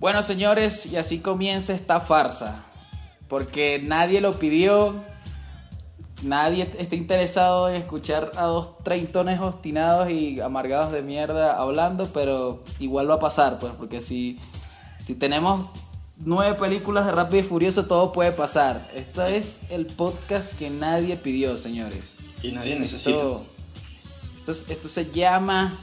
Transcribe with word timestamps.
Bueno, 0.00 0.22
señores, 0.22 0.86
y 0.86 0.96
así 0.96 1.18
comienza 1.18 1.74
esta 1.74 2.00
farsa. 2.00 2.64
Porque 3.28 3.82
nadie 3.84 4.22
lo 4.22 4.38
pidió. 4.38 4.94
Nadie 6.22 6.70
está 6.78 6.96
interesado 6.96 7.68
en 7.68 7.76
escuchar 7.76 8.32
a 8.36 8.44
dos 8.44 8.78
treintones 8.82 9.40
obstinados 9.40 10.10
y 10.10 10.40
amargados 10.40 10.90
de 10.90 11.02
mierda 11.02 11.56
hablando, 11.58 12.06
pero 12.06 12.64
igual 12.78 13.10
va 13.10 13.14
a 13.14 13.20
pasar, 13.20 13.58
pues, 13.58 13.72
porque 13.74 14.00
si, 14.00 14.38
si 15.00 15.14
tenemos 15.14 15.68
nueve 16.18 16.58
películas 16.58 17.06
de 17.06 17.12
Rápido 17.12 17.40
y 17.40 17.42
Furioso, 17.42 17.84
todo 17.84 18.12
puede 18.12 18.32
pasar. 18.32 18.90
Esto 18.94 19.24
es 19.24 19.62
el 19.70 19.86
podcast 19.86 20.58
que 20.58 20.70
nadie 20.70 21.16
pidió, 21.16 21.56
señores. 21.58 22.18
Y 22.42 22.52
nadie 22.52 22.78
necesita. 22.78 23.18
Esto, 24.36 24.52
esto, 24.52 24.88
se 24.88 25.10
llama 25.10 25.74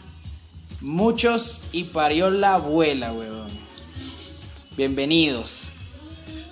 Muchos 0.81 1.65
y 1.71 1.85
parió 1.85 2.29
la 2.29 2.55
abuela, 2.55 3.13
weón. 3.13 3.66
Bienvenidos. 4.77 5.69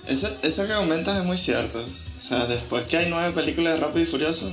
Eso, 0.08 0.28
eso 0.42 0.66
que 0.66 0.74
comentas 0.74 1.20
es 1.20 1.26
muy 1.26 1.38
cierto. 1.38 1.80
O 1.80 2.22
sea, 2.22 2.48
después 2.48 2.86
que 2.86 2.98
hay 2.98 3.06
nueve 3.08 3.32
películas 3.40 3.76
de 3.76 3.80
Rápido 3.80 4.02
y 4.02 4.06
Furioso 4.08 4.52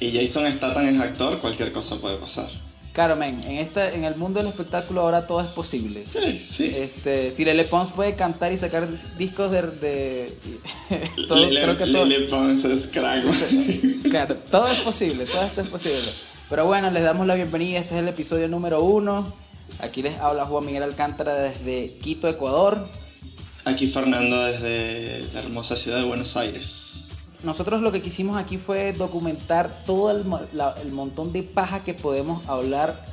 y 0.00 0.12
Jason 0.12 0.52
Statham 0.52 0.84
es 0.84 1.00
actor, 1.00 1.38
cualquier 1.38 1.72
cosa 1.72 1.96
puede 1.96 2.18
pasar. 2.18 2.46
Claro, 2.92 3.16
men, 3.16 3.42
en, 3.44 3.56
este, 3.56 3.94
en 3.94 4.04
el 4.04 4.16
mundo 4.16 4.40
del 4.40 4.48
espectáculo 4.48 5.00
ahora 5.00 5.26
todo 5.26 5.40
es 5.40 5.46
posible. 5.46 6.04
Sí, 6.12 6.38
sí. 6.38 6.74
Este, 6.76 7.30
si 7.30 7.46
Lele 7.46 7.64
Pons 7.64 7.90
puede 7.90 8.16
cantar 8.16 8.52
y 8.52 8.58
sacar 8.58 8.86
discos 9.16 9.50
de... 9.50 9.62
de 9.62 10.38
todo, 11.26 11.38
Lele, 11.38 11.62
creo 11.62 11.78
que 11.78 11.86
todo, 11.86 12.04
Lele 12.04 12.26
Pons 12.26 12.64
es 12.66 12.86
crack. 12.88 13.24
claro, 14.10 14.34
todo 14.50 14.66
es 14.66 14.80
posible, 14.80 15.24
todo 15.24 15.42
esto 15.42 15.62
es 15.62 15.68
posible. 15.68 16.10
Pero 16.50 16.66
bueno, 16.66 16.90
les 16.90 17.02
damos 17.02 17.26
la 17.26 17.34
bienvenida, 17.34 17.78
este 17.78 17.94
es 17.94 18.02
el 18.02 18.08
episodio 18.08 18.46
número 18.46 18.82
uno. 18.82 19.32
Aquí 19.80 20.02
les 20.02 20.18
habla 20.18 20.44
Juan 20.44 20.66
Miguel 20.66 20.82
Alcántara 20.82 21.34
desde 21.34 21.96
Quito, 21.96 22.28
Ecuador. 22.28 22.86
Aquí 23.66 23.86
Fernando 23.86 24.42
desde 24.44 25.30
la 25.34 25.40
hermosa 25.40 25.76
ciudad 25.76 25.98
de 25.98 26.04
Buenos 26.04 26.36
Aires 26.38 27.06
nosotros 27.42 27.80
lo 27.80 27.92
que 27.92 28.02
quisimos 28.02 28.36
aquí 28.36 28.58
fue 28.58 28.92
documentar 28.92 29.84
todo 29.86 30.10
el, 30.10 30.24
montón 30.92 31.32
de 31.32 31.42
paja 31.42 31.84
que 31.84 31.94
podemos 31.94 32.46
hablar 32.48 33.04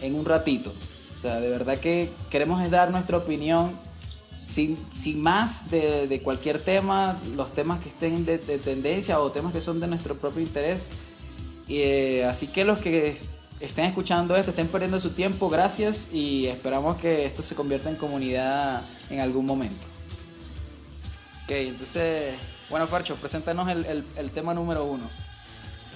en 0.00 0.14
un 0.14 0.24
ratito. 0.24 0.72
O 1.16 1.20
sea, 1.20 1.40
de 1.40 1.48
verdad 1.48 1.78
que 1.78 2.10
queremos 2.30 2.68
dar 2.70 2.90
nuestra 2.90 3.16
opinión 3.16 3.72
sin, 4.44 4.78
sin 4.96 5.20
más 5.20 5.70
de, 5.70 6.20
cualquier 6.22 6.60
tema, 6.60 7.18
los 7.36 7.52
temas 7.54 7.80
que 7.80 7.88
estén 7.88 8.24
de, 8.24 8.38
tendencia 8.38 9.20
o 9.20 9.32
temas 9.32 9.52
que 9.52 9.60
son 9.60 9.80
de 9.80 9.88
nuestro 9.88 10.16
propio 10.16 10.42
interés. 10.42 10.84
Eh, 11.68 12.24
así 12.24 12.48
que 12.48 12.64
los 12.64 12.78
que 12.78 13.16
estén 13.60 13.86
escuchando 13.86 14.36
esto, 14.36 14.50
estén 14.50 14.68
perdiendo 14.68 15.00
su 15.00 15.10
tiempo, 15.10 15.48
gracias 15.48 16.06
y 16.12 16.46
esperamos 16.46 16.98
que 16.98 17.24
esto 17.24 17.42
se 17.42 17.54
convierta 17.54 17.88
en 17.88 17.96
comunidad 17.96 18.82
en 19.10 19.20
algún 19.20 19.46
momento. 19.46 19.91
Ok, 21.44 21.50
entonces 21.50 22.34
bueno, 22.72 22.88
Farcho, 22.88 23.16
preséntanos 23.16 23.68
el, 23.68 24.30
tema 24.30 24.54
número 24.54 24.86
uno. 24.86 25.04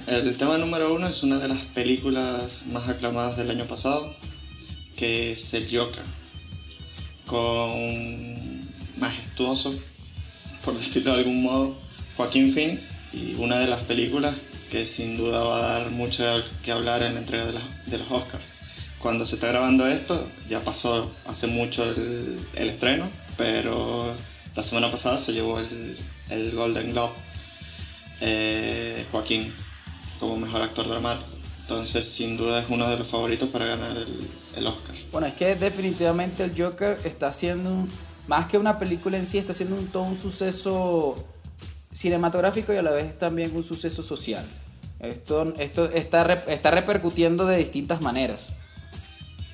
El 0.06 0.36
tema 0.36 0.58
número 0.58 0.92
uno 0.92 1.06
es 1.06 1.22
una 1.22 1.38
de 1.38 1.48
las 1.48 1.60
películas 1.64 2.66
más 2.66 2.86
aclamadas 2.90 3.38
del 3.38 3.50
año 3.50 3.66
pasado, 3.66 4.14
que 4.94 5.32
es 5.32 5.54
El 5.54 5.74
Joker, 5.74 6.02
con 7.24 8.68
majestuoso, 8.98 9.74
por 10.66 10.76
decirlo 10.76 11.14
de 11.14 11.20
algún 11.20 11.42
modo, 11.42 11.78
Joaquín 12.18 12.52
Phoenix, 12.52 12.90
y 13.14 13.36
una 13.36 13.58
de 13.58 13.68
las 13.68 13.82
películas 13.84 14.42
que 14.70 14.84
sin 14.84 15.16
duda 15.16 15.44
va 15.44 15.56
a 15.56 15.78
dar 15.78 15.90
mucho 15.92 16.24
que 16.62 16.72
hablar 16.72 17.02
en 17.04 17.14
la 17.14 17.20
entrega 17.20 17.46
de, 17.86 17.96
los 17.96 18.10
Oscars. 18.10 18.52
Cuando 18.98 19.24
se 19.24 19.36
está 19.36 19.48
grabando 19.48 19.86
esto, 19.86 20.28
ya 20.46 20.62
pasó 20.62 21.10
hace 21.24 21.46
mucho 21.46 21.82
el, 21.84 22.38
el 22.54 22.68
estreno, 22.68 23.08
pero 23.38 24.14
la 24.56 24.62
semana 24.62 24.90
pasada 24.90 25.18
se 25.18 25.32
llevó 25.32 25.60
el, 25.60 25.96
el 26.30 26.52
Golden 26.52 26.92
Globe 26.92 27.12
eh, 28.20 29.04
Joaquín 29.12 29.52
como 30.18 30.36
mejor 30.36 30.62
actor 30.62 30.88
dramático. 30.88 31.32
Entonces, 31.60 32.08
sin 32.08 32.36
duda 32.36 32.60
es 32.60 32.66
uno 32.68 32.88
de 32.88 32.96
los 32.96 33.08
favoritos 33.08 33.48
para 33.48 33.66
ganar 33.66 33.96
el, 33.96 34.66
Oscar. 34.66 34.94
Bueno, 35.12 35.26
es 35.26 35.34
que 35.34 35.54
definitivamente 35.56 36.44
el 36.44 36.52
Joker 36.56 36.96
está 37.04 37.28
haciendo, 37.28 37.86
más 38.26 38.46
que 38.46 38.56
una 38.56 38.78
película 38.78 39.18
en 39.18 39.26
sí, 39.26 39.36
está 39.36 39.52
haciendo 39.52 39.76
un, 39.76 39.88
todo 39.88 40.04
un 40.04 40.16
suceso 40.16 41.14
cinematográfico 41.92 42.72
y 42.72 42.76
a 42.76 42.82
la 42.82 42.92
vez 42.92 43.18
también 43.18 43.54
un 43.54 43.64
suceso 43.64 44.02
social. 44.02 44.46
Esto, 45.00 45.54
esto 45.58 45.90
está, 45.90 46.44
está 46.46 46.70
repercutiendo 46.70 47.44
de 47.46 47.58
distintas 47.58 48.00
maneras. 48.00 48.40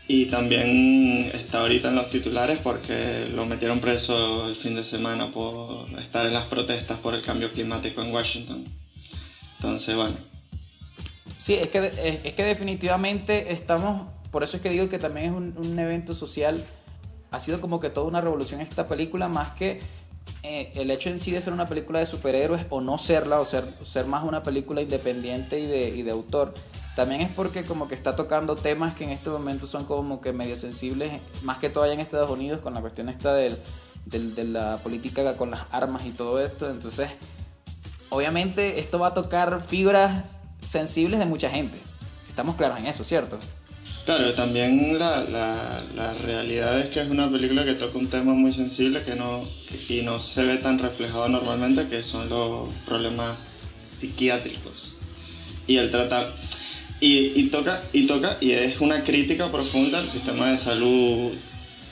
Y 0.08 0.26
también 0.26 1.30
está 1.32 1.60
ahorita 1.60 1.88
en 1.88 1.94
los 1.94 2.10
titulares 2.10 2.58
porque 2.58 3.28
lo 3.34 3.46
metieron 3.46 3.80
preso 3.80 4.48
el 4.48 4.56
fin 4.56 4.74
de 4.74 4.84
semana 4.84 5.30
por 5.30 5.88
estar 5.98 6.26
en 6.26 6.34
las 6.34 6.44
protestas 6.46 6.98
por 6.98 7.14
el 7.14 7.22
cambio 7.22 7.52
climático 7.52 8.02
en 8.02 8.12
Washington. 8.12 8.64
Entonces, 9.56 9.94
bueno. 9.94 10.16
Sí, 11.38 11.54
es 11.54 11.68
que, 11.68 12.20
es, 12.24 12.34
que 12.34 12.42
definitivamente 12.44 13.52
estamos, 13.52 14.08
por 14.30 14.42
eso 14.42 14.56
es 14.56 14.62
que 14.62 14.70
digo 14.70 14.88
que 14.88 14.98
también 14.98 15.26
es 15.26 15.32
un, 15.32 15.54
un 15.56 15.78
evento 15.78 16.14
social, 16.14 16.62
ha 17.30 17.40
sido 17.40 17.60
como 17.60 17.80
que 17.80 17.88
toda 17.88 18.06
una 18.06 18.20
revolución 18.20 18.60
esta 18.60 18.88
película, 18.88 19.28
más 19.28 19.54
que 19.54 19.80
eh, 20.42 20.72
el 20.74 20.90
hecho 20.90 21.08
en 21.08 21.18
sí 21.18 21.30
de 21.30 21.40
ser 21.40 21.52
una 21.52 21.68
película 21.68 21.98
de 21.98 22.06
superhéroes 22.06 22.66
o 22.70 22.80
no 22.80 22.98
serla, 22.98 23.40
o 23.40 23.44
ser, 23.44 23.64
ser 23.82 24.06
más 24.06 24.24
una 24.24 24.42
película 24.42 24.82
independiente 24.82 25.60
y 25.60 25.66
de, 25.66 25.88
y 25.88 26.02
de 26.02 26.10
autor, 26.10 26.52
también 26.96 27.22
es 27.22 27.30
porque 27.30 27.64
como 27.64 27.88
que 27.88 27.94
está 27.94 28.16
tocando 28.16 28.54
temas 28.56 28.94
que 28.94 29.04
en 29.04 29.10
este 29.10 29.30
momento 29.30 29.66
son 29.66 29.84
como 29.84 30.20
que 30.20 30.32
medio 30.32 30.56
sensibles, 30.56 31.20
más 31.42 31.58
que 31.58 31.70
todo 31.70 31.84
allá 31.84 31.94
en 31.94 32.00
Estados 32.00 32.30
Unidos 32.30 32.60
con 32.60 32.74
la 32.74 32.80
cuestión 32.80 33.08
esta 33.08 33.34
del, 33.34 33.56
de 34.04 34.44
la 34.44 34.78
política 34.78 35.36
con 35.36 35.50
las 35.50 35.62
armas 35.70 36.04
y 36.04 36.10
todo 36.10 36.38
esto. 36.40 36.68
Entonces, 36.68 37.08
obviamente 38.10 38.78
esto 38.78 38.98
va 38.98 39.08
a 39.08 39.14
tocar 39.14 39.62
fibras 39.66 40.28
sensibles 40.60 41.18
de 41.18 41.26
mucha 41.26 41.48
gente. 41.48 41.78
Estamos 42.28 42.56
claros 42.56 42.78
en 42.78 42.86
eso, 42.86 43.04
¿cierto? 43.04 43.38
Claro, 44.04 44.34
también 44.34 44.98
la, 44.98 45.24
la, 45.94 46.14
realidad 46.24 46.80
es 46.80 46.90
que 46.90 47.00
es 47.00 47.08
una 47.08 47.30
película 47.30 47.64
que 47.64 47.74
toca 47.74 47.98
un 47.98 48.08
tema 48.08 48.32
muy 48.32 48.50
sensible 48.50 49.00
que 49.02 49.14
no, 49.14 49.46
y 49.88 50.02
no 50.02 50.18
se 50.18 50.44
ve 50.44 50.56
tan 50.56 50.80
reflejado 50.80 51.28
normalmente, 51.28 51.86
que 51.86 52.02
son 52.02 52.28
los 52.28 52.68
problemas 52.84 53.72
psiquiátricos. 53.80 54.96
Y 55.68 55.76
el 55.76 55.90
trata 55.90 56.34
y, 56.98 57.40
y, 57.40 57.44
toca, 57.44 57.80
y 57.92 58.08
toca, 58.08 58.36
y 58.40 58.50
es 58.50 58.80
una 58.80 59.04
crítica 59.04 59.52
profunda 59.52 59.98
al 59.98 60.08
sistema 60.08 60.50
de 60.50 60.56
salud 60.56 61.32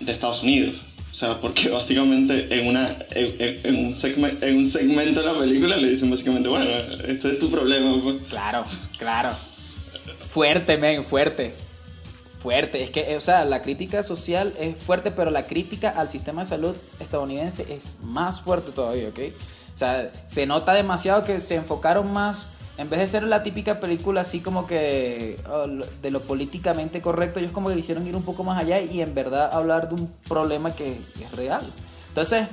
de 0.01 0.11
Estados 0.11 0.43
Unidos. 0.43 0.83
O 1.13 1.15
sea, 1.15 1.41
porque 1.41 1.69
básicamente 1.69 2.59
en, 2.59 2.67
una, 2.67 2.99
en, 3.15 3.77
un, 3.87 3.95
segmento, 3.95 4.45
en 4.45 4.57
un 4.57 4.67
segmento 4.67 5.21
de 5.21 5.27
la 5.27 5.39
película 5.39 5.77
le 5.77 5.91
dicen 5.91 6.11
básicamente, 6.11 6.49
bueno, 6.49 6.71
este 7.07 7.29
es 7.29 7.39
tu 7.39 7.49
problema. 7.49 8.03
Pues". 8.03 8.17
Claro, 8.29 8.65
claro. 8.99 9.31
Fuerte, 10.33 10.77
men, 10.77 11.05
fuerte 11.05 11.70
fuerte. 12.41 12.83
Es 12.83 12.91
que, 12.91 13.17
o 13.17 13.21
sea, 13.21 13.45
la 13.45 13.63
crítica 13.63 14.03
social 14.03 14.55
es 14.59 14.77
fuerte, 14.77 15.11
pero 15.11 15.31
la 15.31 15.47
crítica 15.47 15.91
al 15.91 16.09
sistema 16.09 16.43
de 16.43 16.49
salud 16.49 16.77
estadounidense 16.99 17.73
es 17.73 17.99
más 18.03 18.41
fuerte 18.41 18.73
todavía, 18.73 19.09
¿ok? 19.09 19.19
O 19.75 19.79
sea, 19.79 20.13
se 20.27 20.47
nota 20.47 20.73
demasiado 20.73 21.23
que 21.23 21.41
se 21.41 21.55
enfocaron 21.55 22.13
más, 22.13 22.49
en 22.79 22.89
vez 22.91 23.01
de 23.01 23.07
ser 23.07 23.23
la 23.25 23.43
típica 23.43 23.79
película 23.79 24.23
así 24.23 24.41
como 24.41 24.67
que 24.67 25.39
oh, 25.49 25.67
de 26.03 26.11
lo 26.11 26.21
políticamente 26.23 27.03
correcto, 27.03 27.39
ellos 27.39 27.53
como 27.53 27.69
que 27.69 27.77
quisieron 27.77 28.07
ir 28.07 28.17
un 28.17 28.23
poco 28.23 28.43
más 28.43 28.59
allá 28.59 28.81
y 28.81 29.01
en 29.03 29.15
verdad 29.15 29.51
hablar 29.53 29.89
de 29.89 29.97
un 29.97 30.13
problema 30.27 30.75
que, 30.75 30.93
es 30.93 31.33
real. 31.33 31.63
Entonces, 32.09 32.47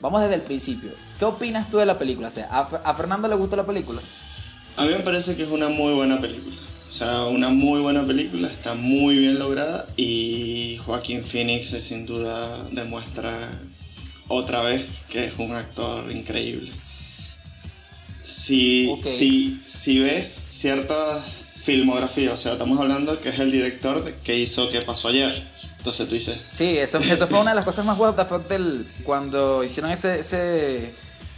vamos 0.00 0.22
desde 0.22 0.36
el 0.36 0.42
principio. 0.42 0.90
¿Qué 1.18 1.24
opinas 1.24 1.70
tú 1.70 1.76
de 1.76 1.86
la 1.86 1.98
película? 1.98 2.28
O 2.28 2.30
sea, 2.30 2.48
¿a 2.50 2.94
Fernando 2.94 3.28
le 3.28 3.36
gusta 3.36 3.56
la 3.56 3.66
película? 3.66 4.00
A 4.76 4.84
mí 4.84 4.90
me 4.90 5.00
parece 5.00 5.36
que 5.36 5.44
es 5.44 5.50
una 5.50 5.68
muy 5.68 5.94
buena 5.94 6.20
película. 6.20 6.56
O 6.88 6.92
sea, 6.92 7.24
una 7.24 7.48
muy 7.48 7.80
buena 7.80 8.06
película, 8.06 8.48
está 8.48 8.74
muy 8.74 9.18
bien 9.18 9.38
lograda 9.38 9.86
y 9.96 10.78
Joaquín 10.84 11.24
Phoenix 11.24 11.68
sin 11.82 12.06
duda 12.06 12.68
demuestra 12.70 13.50
otra 14.28 14.62
vez 14.62 15.04
que 15.08 15.24
es 15.24 15.32
un 15.38 15.52
actor 15.52 16.10
increíble. 16.12 16.70
Si, 18.22 18.96
si, 19.02 20.00
ves 20.00 20.26
ciertas 20.28 21.52
filmografías, 21.56 22.32
o 22.32 22.36
sea, 22.36 22.52
estamos 22.52 22.80
hablando 22.80 23.20
que 23.20 23.28
es 23.28 23.38
el 23.38 23.52
director 23.52 24.02
que 24.22 24.38
hizo 24.38 24.70
¿Qué 24.70 24.80
pasó 24.80 25.08
ayer? 25.08 25.30
Entonces 25.76 26.08
tú 26.08 26.14
dices... 26.14 26.40
Sí, 26.52 26.78
eso, 26.78 26.98
eso 26.98 27.26
fue 27.26 27.40
una 27.40 27.50
de 27.50 27.56
las 27.56 27.66
cosas 27.66 27.84
más 27.84 27.98
what 27.98 28.14
the 28.14 28.54
del... 28.54 28.88
Cuando 29.04 29.62
hicieron 29.62 29.90
ese, 29.90 30.20
ese, 30.20 30.94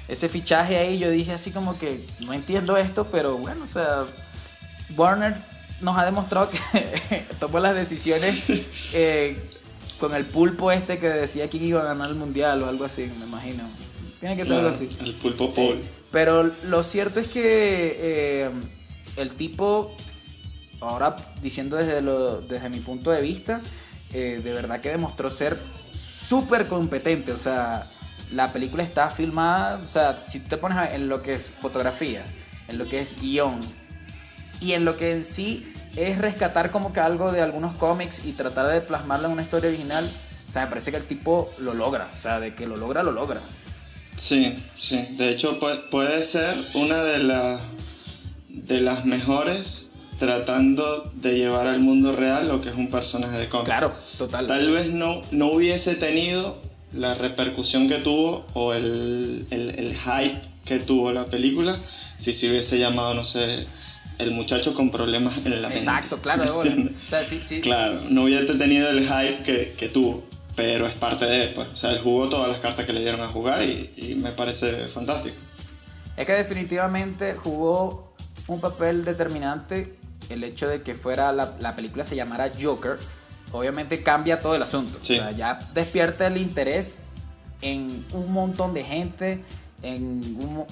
ese 0.06 0.28
fichaje 0.28 0.76
ahí, 0.76 0.98
yo 0.98 1.10
dije 1.10 1.32
así 1.32 1.50
como 1.50 1.76
que 1.76 2.06
no 2.20 2.32
entiendo 2.32 2.76
esto, 2.76 3.08
pero 3.10 3.37
bueno, 3.37 3.64
o 3.64 3.69
sea 3.69 4.06
Warner 4.97 5.35
nos 5.81 5.97
ha 5.99 6.05
demostrado 6.05 6.50
que 6.50 7.27
tomó 7.41 7.59
las 7.59 7.75
decisiones 7.75 8.91
eh, 8.94 9.49
con 9.99 10.15
el 10.15 10.25
pulpo 10.25 10.71
este 10.71 10.99
que 10.99 11.09
decía 11.09 11.49
quién 11.49 11.65
iba 11.65 11.81
a 11.81 11.85
ganar 11.85 12.11
el 12.11 12.17
mundial 12.17 12.62
o 12.62 12.69
algo 12.69 12.85
así, 12.85 13.11
me 13.19 13.27
imagino. 13.27 13.65
Tiene 14.21 14.37
que 14.37 14.44
ser 14.44 14.56
algo 14.56 14.69
así. 14.71 14.88
El 15.00 15.15
pulpo 15.15 15.53
Paul. 15.53 15.83
Pero 16.11 16.50
lo 16.65 16.83
cierto 16.83 17.21
es 17.21 17.29
que 17.29 17.97
eh, 17.99 18.50
el 19.17 19.35
tipo, 19.35 19.94
ahora 20.81 21.17
diciendo 21.43 21.77
desde, 21.77 22.00
lo, 22.00 22.41
desde 22.41 22.69
mi 22.69 22.81
punto 22.81 23.11
de 23.11 23.21
vista, 23.21 23.61
eh, 24.12 24.41
de 24.43 24.53
verdad 24.53 24.81
que 24.81 24.91
demostró 24.91 25.29
ser 25.31 25.59
súper 25.93 26.69
competente, 26.69 27.32
o 27.32 27.39
sea, 27.39 27.91
la 28.32 28.53
película 28.53 28.82
está 28.82 29.11
filmada, 29.11 29.81
o 29.85 29.89
sea, 29.89 30.23
si 30.27 30.41
te 30.41 30.56
pones 30.56 30.93
en 30.93 31.09
lo 31.09 31.23
que 31.23 31.35
es 31.35 31.50
fotografía, 31.50 32.25
en 32.69 32.79
lo 32.79 32.89
que 32.89 33.00
es 33.00 33.21
guion 33.21 33.61
y 34.61 34.73
en 34.73 34.85
lo 34.85 34.97
que 34.97 35.12
en 35.12 35.25
sí 35.25 35.73
es 35.97 36.19
rescatar 36.19 36.70
como 36.70 36.93
que 36.93 37.00
algo 37.00 37.32
de 37.32 37.41
algunos 37.41 37.76
cómics 37.76 38.23
y 38.25 38.32
tratar 38.32 38.69
de 38.69 38.81
plasmarlo 38.81 39.26
en 39.26 39.32
una 39.32 39.43
historia 39.43 39.69
original, 39.69 40.08
o 40.49 40.53
sea, 40.53 40.64
me 40.64 40.69
parece 40.69 40.91
que 40.91 40.99
el 40.99 41.05
tipo 41.05 41.50
lo 41.58 41.75
logra, 41.75 42.11
o 42.14 42.20
sea, 42.20 42.38
de 42.41 42.55
que 42.55 42.67
lo 42.67 42.76
logra, 42.76 43.03
lo 43.03 43.12
logra. 43.12 43.41
Sí, 44.17 44.56
sí, 44.79 44.97
de 45.17 45.31
hecho 45.31 45.58
puede 45.91 46.23
ser 46.23 46.55
una 46.75 47.03
de, 47.03 47.23
las 47.23 47.62
de 48.49 48.81
las 48.81 49.05
mejores 49.05 49.91
tratando 50.19 51.12
de 51.14 51.35
llevar 51.35 51.67
al 51.67 51.81
mundo 51.81 52.12
real 52.12 52.49
lo 52.49 52.61
que 52.61 52.70
es 52.70 52.75
un 52.76 52.88
personaje 52.88 53.37
de 53.37 53.49
cómics. 53.49 53.67
Claro, 53.67 53.93
total. 54.17 54.47
Tal 54.47 54.70
vez 54.70 54.91
no, 54.93 55.23
no 55.31 55.49
hubiese 55.49 55.94
tenido 55.94 56.58
la 56.93 57.14
repercusión 57.14 57.88
que 57.88 57.97
tuvo 57.97 58.47
o 58.55 58.73
el, 58.73 59.47
el, 59.50 59.94
hype 59.94 60.41
que 60.64 60.79
tuvo 60.79 61.12
la 61.12 61.26
película 61.26 61.79
si 62.17 62.32
se 62.32 62.49
hubiese 62.49 62.79
llamado, 62.79 63.12
no 63.14 63.25
sé, 63.25 63.67
el 64.19 64.31
muchacho 64.33 64.75
con 64.75 64.91
problemas 64.91 65.39
en 65.39 65.63
la 65.63 65.69
mente. 65.69 65.79
Exacto, 65.79 66.21
claro, 66.21 66.45
Claro, 67.63 68.03
no 68.09 68.25
hubiese 68.25 68.55
tenido 68.55 68.89
el 68.91 69.01
hype 69.01 69.43
que, 69.43 69.75
que, 69.77 69.89
tuvo, 69.89 70.25
pero 70.55 70.87
es 70.87 70.95
parte 70.95 71.25
de, 71.27 71.49
pues, 71.49 71.69
o 71.69 71.77
sea, 71.77 71.93
él 71.93 71.99
jugó 71.99 72.29
todas 72.29 72.49
las 72.49 72.59
cartas 72.59 72.87
que 72.87 72.93
le 72.93 73.01
dieron 73.01 73.21
a 73.21 73.29
jugar 73.29 73.63
y, 73.63 73.91
y 73.97 74.15
me 74.17 74.33
parece 74.33 74.89
fantástico. 74.89 75.37
Es 76.17 76.27
que 76.27 76.33
definitivamente 76.33 77.35
jugó 77.35 78.15
un 78.47 78.61
papel 78.61 79.05
determinante 79.05 79.95
el 80.31 80.45
hecho 80.45 80.69
de 80.69 80.83
que 80.83 80.95
fuera 80.95 81.33
la, 81.33 81.57
la 81.61 81.77
película 81.77 82.05
se 82.05 82.17
llamara 82.17 82.51
Joker 82.61 82.99
obviamente 83.53 84.03
cambia 84.03 84.41
todo 84.41 84.55
el 84.55 84.63
asunto. 84.63 84.99
O 85.01 85.05
sea, 85.05 85.33
ya 85.33 85.59
despierta 85.75 86.27
el 86.27 86.37
interés 86.37 86.99
en 87.63 88.05
un 88.13 88.33
montón 88.33 88.75
de 88.75 88.85
gente, 88.85 89.45
en 89.83 90.21
uh, 90.41 90.67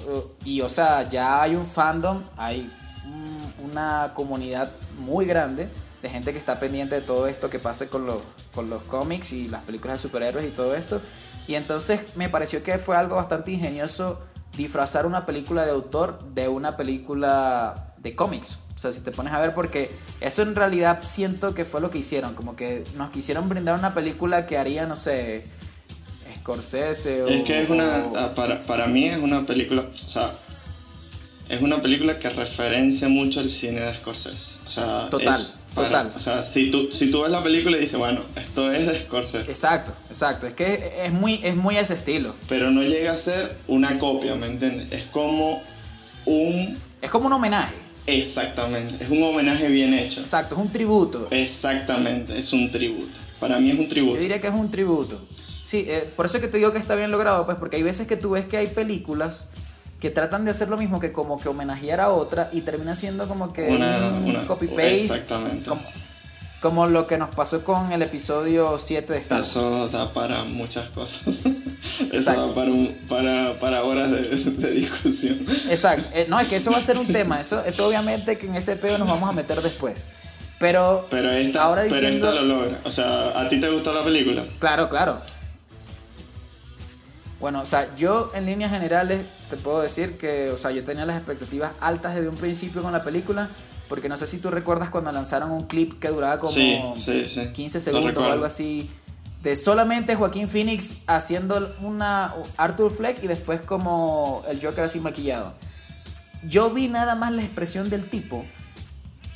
y 0.45 0.61
o 0.61 0.69
sea, 0.69 1.09
ya 1.09 1.43
hay 1.43 1.55
un 1.55 1.67
fandom, 1.67 2.23
hay 2.37 2.71
una 3.63 4.13
comunidad 4.15 4.71
muy 4.99 5.27
grande 5.27 5.69
de 6.03 6.11
gente 6.11 6.33
que 6.33 6.39
está 6.39 6.61
pendiente 6.61 6.97
de 6.97 7.01
todo 7.01 7.27
esto 7.27 7.49
que 7.49 7.59
pase 7.59 7.89
con 7.89 8.07
los, 8.07 8.19
con 8.55 8.69
los 8.69 8.83
cómics 8.85 9.33
y 9.33 9.49
las 9.49 9.63
películas 9.63 9.99
de 9.99 10.03
superhéroes 10.09 10.47
y 10.47 10.51
todo 10.51 10.75
esto. 10.75 11.01
Y 11.47 11.55
entonces 11.55 12.01
me 12.17 12.29
pareció 12.29 12.63
que 12.63 12.79
fue 12.79 12.97
algo 12.97 13.17
bastante 13.17 13.53
ingenioso 13.53 14.21
disfrazar 14.57 15.07
una 15.07 15.27
película 15.27 15.65
de 15.65 15.73
autor 15.73 16.23
de 16.35 16.49
una 16.49 16.77
película 16.77 17.95
de 17.99 18.15
cómics. 18.15 18.59
O 18.75 18.79
sea, 18.79 18.93
si 18.93 19.01
te 19.01 19.13
pones 19.13 19.33
a 19.33 19.41
ver, 19.41 19.55
porque 19.55 19.91
eso 20.21 20.43
en 20.43 20.55
realidad 20.55 21.01
siento 21.03 21.55
que 21.55 21.65
fue 21.65 21.81
lo 21.81 21.91
que 21.91 21.99
hicieron. 21.99 22.35
Como 22.35 22.57
que 22.57 22.85
nos 22.97 23.11
quisieron 23.11 23.49
brindar 23.49 23.79
una 23.79 23.95
película 23.95 24.47
que 24.47 24.59
haría, 24.59 24.87
no 24.87 24.97
sé, 24.97 25.45
Scorsese 26.37 27.23
o... 27.23 27.27
Es 27.27 27.43
que 27.43 27.63
es 27.63 27.71
una... 27.71 27.85
Ah, 28.17 28.33
para, 28.35 28.61
para 28.63 28.87
mí 28.87 29.07
es 29.07 29.17
una 29.19 29.47
película... 29.47 29.83
O 29.83 30.09
sea, 30.09 30.31
es 31.49 31.61
una 31.61 31.81
película 31.83 32.19
que 32.19 32.31
referencia 32.31 33.09
mucho 33.09 33.41
el 33.41 33.51
cine 33.51 33.81
de 33.81 33.95
Scorsese. 33.95 34.55
O 34.65 34.69
sea, 34.69 35.09
total, 35.11 35.47
total. 35.75 36.13
O 36.15 36.19
sea, 36.19 36.43
si 36.43 36.71
tú, 36.71 36.89
si 36.91 37.11
tú 37.11 37.23
ves 37.23 37.31
la 37.31 37.43
película 37.43 37.77
y 37.77 37.81
dices, 37.81 37.99
bueno, 37.99 38.21
esto 38.37 38.73
es 38.73 38.87
de 38.87 38.99
Scorsese. 38.99 39.51
Exacto, 39.51 39.93
exacto. 40.09 40.47
Es 40.47 40.55
que 40.55 40.93
es 41.05 41.13
muy, 41.13 41.41
es 41.45 41.57
muy 41.57 41.77
ese 41.77 41.95
estilo. 41.95 42.35
Pero 42.49 42.71
no 42.71 42.83
llega 42.83 43.13
a 43.13 43.17
ser 43.17 43.57
una 43.69 43.99
copia, 43.99 44.35
¿me 44.35 44.47
entiendes? 44.47 44.89
Es 44.91 45.05
como 45.05 45.63
un... 46.25 46.79
Es 47.03 47.11
como 47.11 47.27
un 47.27 47.33
homenaje. 47.35 47.75
Exactamente, 48.07 49.03
es 49.03 49.11
un 49.11 49.23
homenaje 49.23 49.69
bien 49.69 49.95
hecho. 49.95 50.21
Exacto, 50.21 50.55
es 50.55 50.61
un 50.61 50.71
tributo. 50.71 51.29
Exactamente, 51.31 52.39
es 52.39 52.53
un 52.53 52.71
tributo. 52.71 53.19
Para 53.41 53.59
mí 53.59 53.71
es 53.71 53.79
un 53.79 53.89
tributo. 53.89 54.17
Yo 54.17 54.23
diría 54.23 54.41
que 54.41 54.49
es 54.49 54.55
un 54.55 54.71
tributo. 54.71 55.19
Sí, 55.65 55.87
eh, 55.89 56.09
por 56.15 56.27
eso 56.27 56.37
es 56.37 56.43
que 56.43 56.49
te 56.49 56.59
digo 56.59 56.73
que 56.73 56.79
está 56.79 56.95
bien 56.95 57.11
logrado, 57.11 57.47
pues 57.47 57.57
porque 57.59 57.77
hay 57.77 57.83
veces 57.83 58.07
que 58.07 58.17
tú 58.17 58.31
ves 58.31 58.45
que 58.45 58.59
hay 58.59 58.67
películas 58.67 59.45
que 60.01 60.11
tratan 60.11 60.45
de 60.45 60.51
hacer 60.51 60.69
lo 60.69 60.77
mismo 60.77 61.01
que 61.01 61.13
como 61.13 61.39
que 61.39 61.49
homenajear 61.49 62.01
a 62.01 62.11
otra 62.11 62.51
y 62.53 62.61
termina 62.61 62.95
siendo 62.95 63.27
como 63.27 63.53
que 63.53 63.69
un 63.69 64.45
copy-paste. 64.47 65.05
Exactamente. 65.05 65.71
Como 66.61 66.87
lo 66.87 67.07
que 67.07 67.19
nos 67.19 67.29
pasó 67.29 67.63
con 67.63 67.93
el 67.93 68.01
episodio 68.01 68.79
7 68.79 69.13
de 69.13 69.19
Star 69.19 69.41
Eso 69.41 69.87
da 69.89 70.13
para 70.15 70.45
muchas 70.45 70.89
cosas. 70.89 71.41
Eso 72.13 72.33
da 72.33 72.55
para, 72.55 72.73
para, 73.07 73.59
para, 73.59 73.85
horas 73.85 74.11
de, 74.11 74.71
discusión. 74.71 75.41
Exacto. 75.69 76.09
Eh, 76.15 76.27
no, 76.29 76.41
es 76.41 76.49
que 76.49 76.57
eso 76.57 76.71
va 76.71 76.79
a 76.79 76.81
ser 76.81 76.97
un 76.97 77.07
tema. 77.07 77.39
Eso, 77.39 77.63
eso 77.65 77.87
obviamente 77.87 78.39
que 78.39 78.47
en 78.47 78.57
ese 78.57 78.77
pedo 78.77 78.97
nos 78.97 79.09
vamos 79.09 79.29
a 79.29 79.33
meter 79.33 79.61
después. 79.61 80.07
Pero, 80.59 81.07
pero 81.11 81.31
esta, 81.31 81.63
ahora 81.63 81.85
pero 81.89 82.09
esta 82.09 82.33
lo 82.33 82.43
logra. 82.43 82.81
O 82.85 82.91
sea, 82.91 83.39
¿a 83.39 83.49
ti 83.49 83.61
te 83.61 83.69
gustó 83.69 83.93
la 83.93 84.03
película? 84.03 84.43
Claro, 84.59 84.89
claro. 84.89 85.21
Bueno, 87.41 87.61
o 87.61 87.67
sea, 87.67 87.95
yo 87.97 88.31
en 88.35 88.47
líneas 88.47 88.71
generales 88.71 89.27
te 89.51 89.57
puedo 89.57 89.81
decir 89.81 90.17
que, 90.17 90.51
o 90.51 90.59
sea, 90.59 90.71
yo 90.71 90.85
tenía 90.85 91.05
las 91.05 91.17
expectativas 91.17 91.73
altas 91.81 92.15
desde 92.15 92.29
un 92.29 92.37
principio 92.37 92.83
con 92.83 92.93
la 92.93 93.03
película 93.03 93.51
porque 93.89 94.09
no 94.09 94.17
sé 94.17 94.27
si 94.27 94.39
tú 94.39 94.51
recuerdas 94.51 94.91
cuando 94.91 95.13
lanzaron 95.13 95.51
un 95.51 95.67
clip 95.67 95.99
que 96.01 96.09
duraba 96.09 96.41
como 96.41 96.53
15 96.55 97.81
segundos 97.81 98.17
o 98.17 98.25
algo 98.25 98.45
así. 98.45 98.91
De 99.43 99.57
solamente 99.57 100.17
Joaquín 100.17 100.49
Phoenix 100.49 101.03
haciendo 101.07 101.75
una 101.83 102.35
Arthur 102.57 102.91
Fleck 102.91 103.23
y 103.23 103.27
después 103.27 103.61
como 103.61 104.43
el 104.49 104.61
Joker 104.61 104.85
así 104.85 105.01
maquillado. 105.01 105.53
Yo 106.49 106.71
vi 106.71 106.89
nada 106.89 107.15
más 107.15 107.33
la 107.33 107.43
expresión 107.43 107.91
del 107.91 108.09
tipo. 108.09 108.45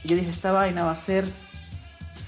Y 0.03 0.09
yo 0.09 0.17
dije, 0.17 0.31
esta 0.31 0.53
vaina 0.53 0.85
va 0.85 0.93
a 0.93 0.97
ser 0.97 1.27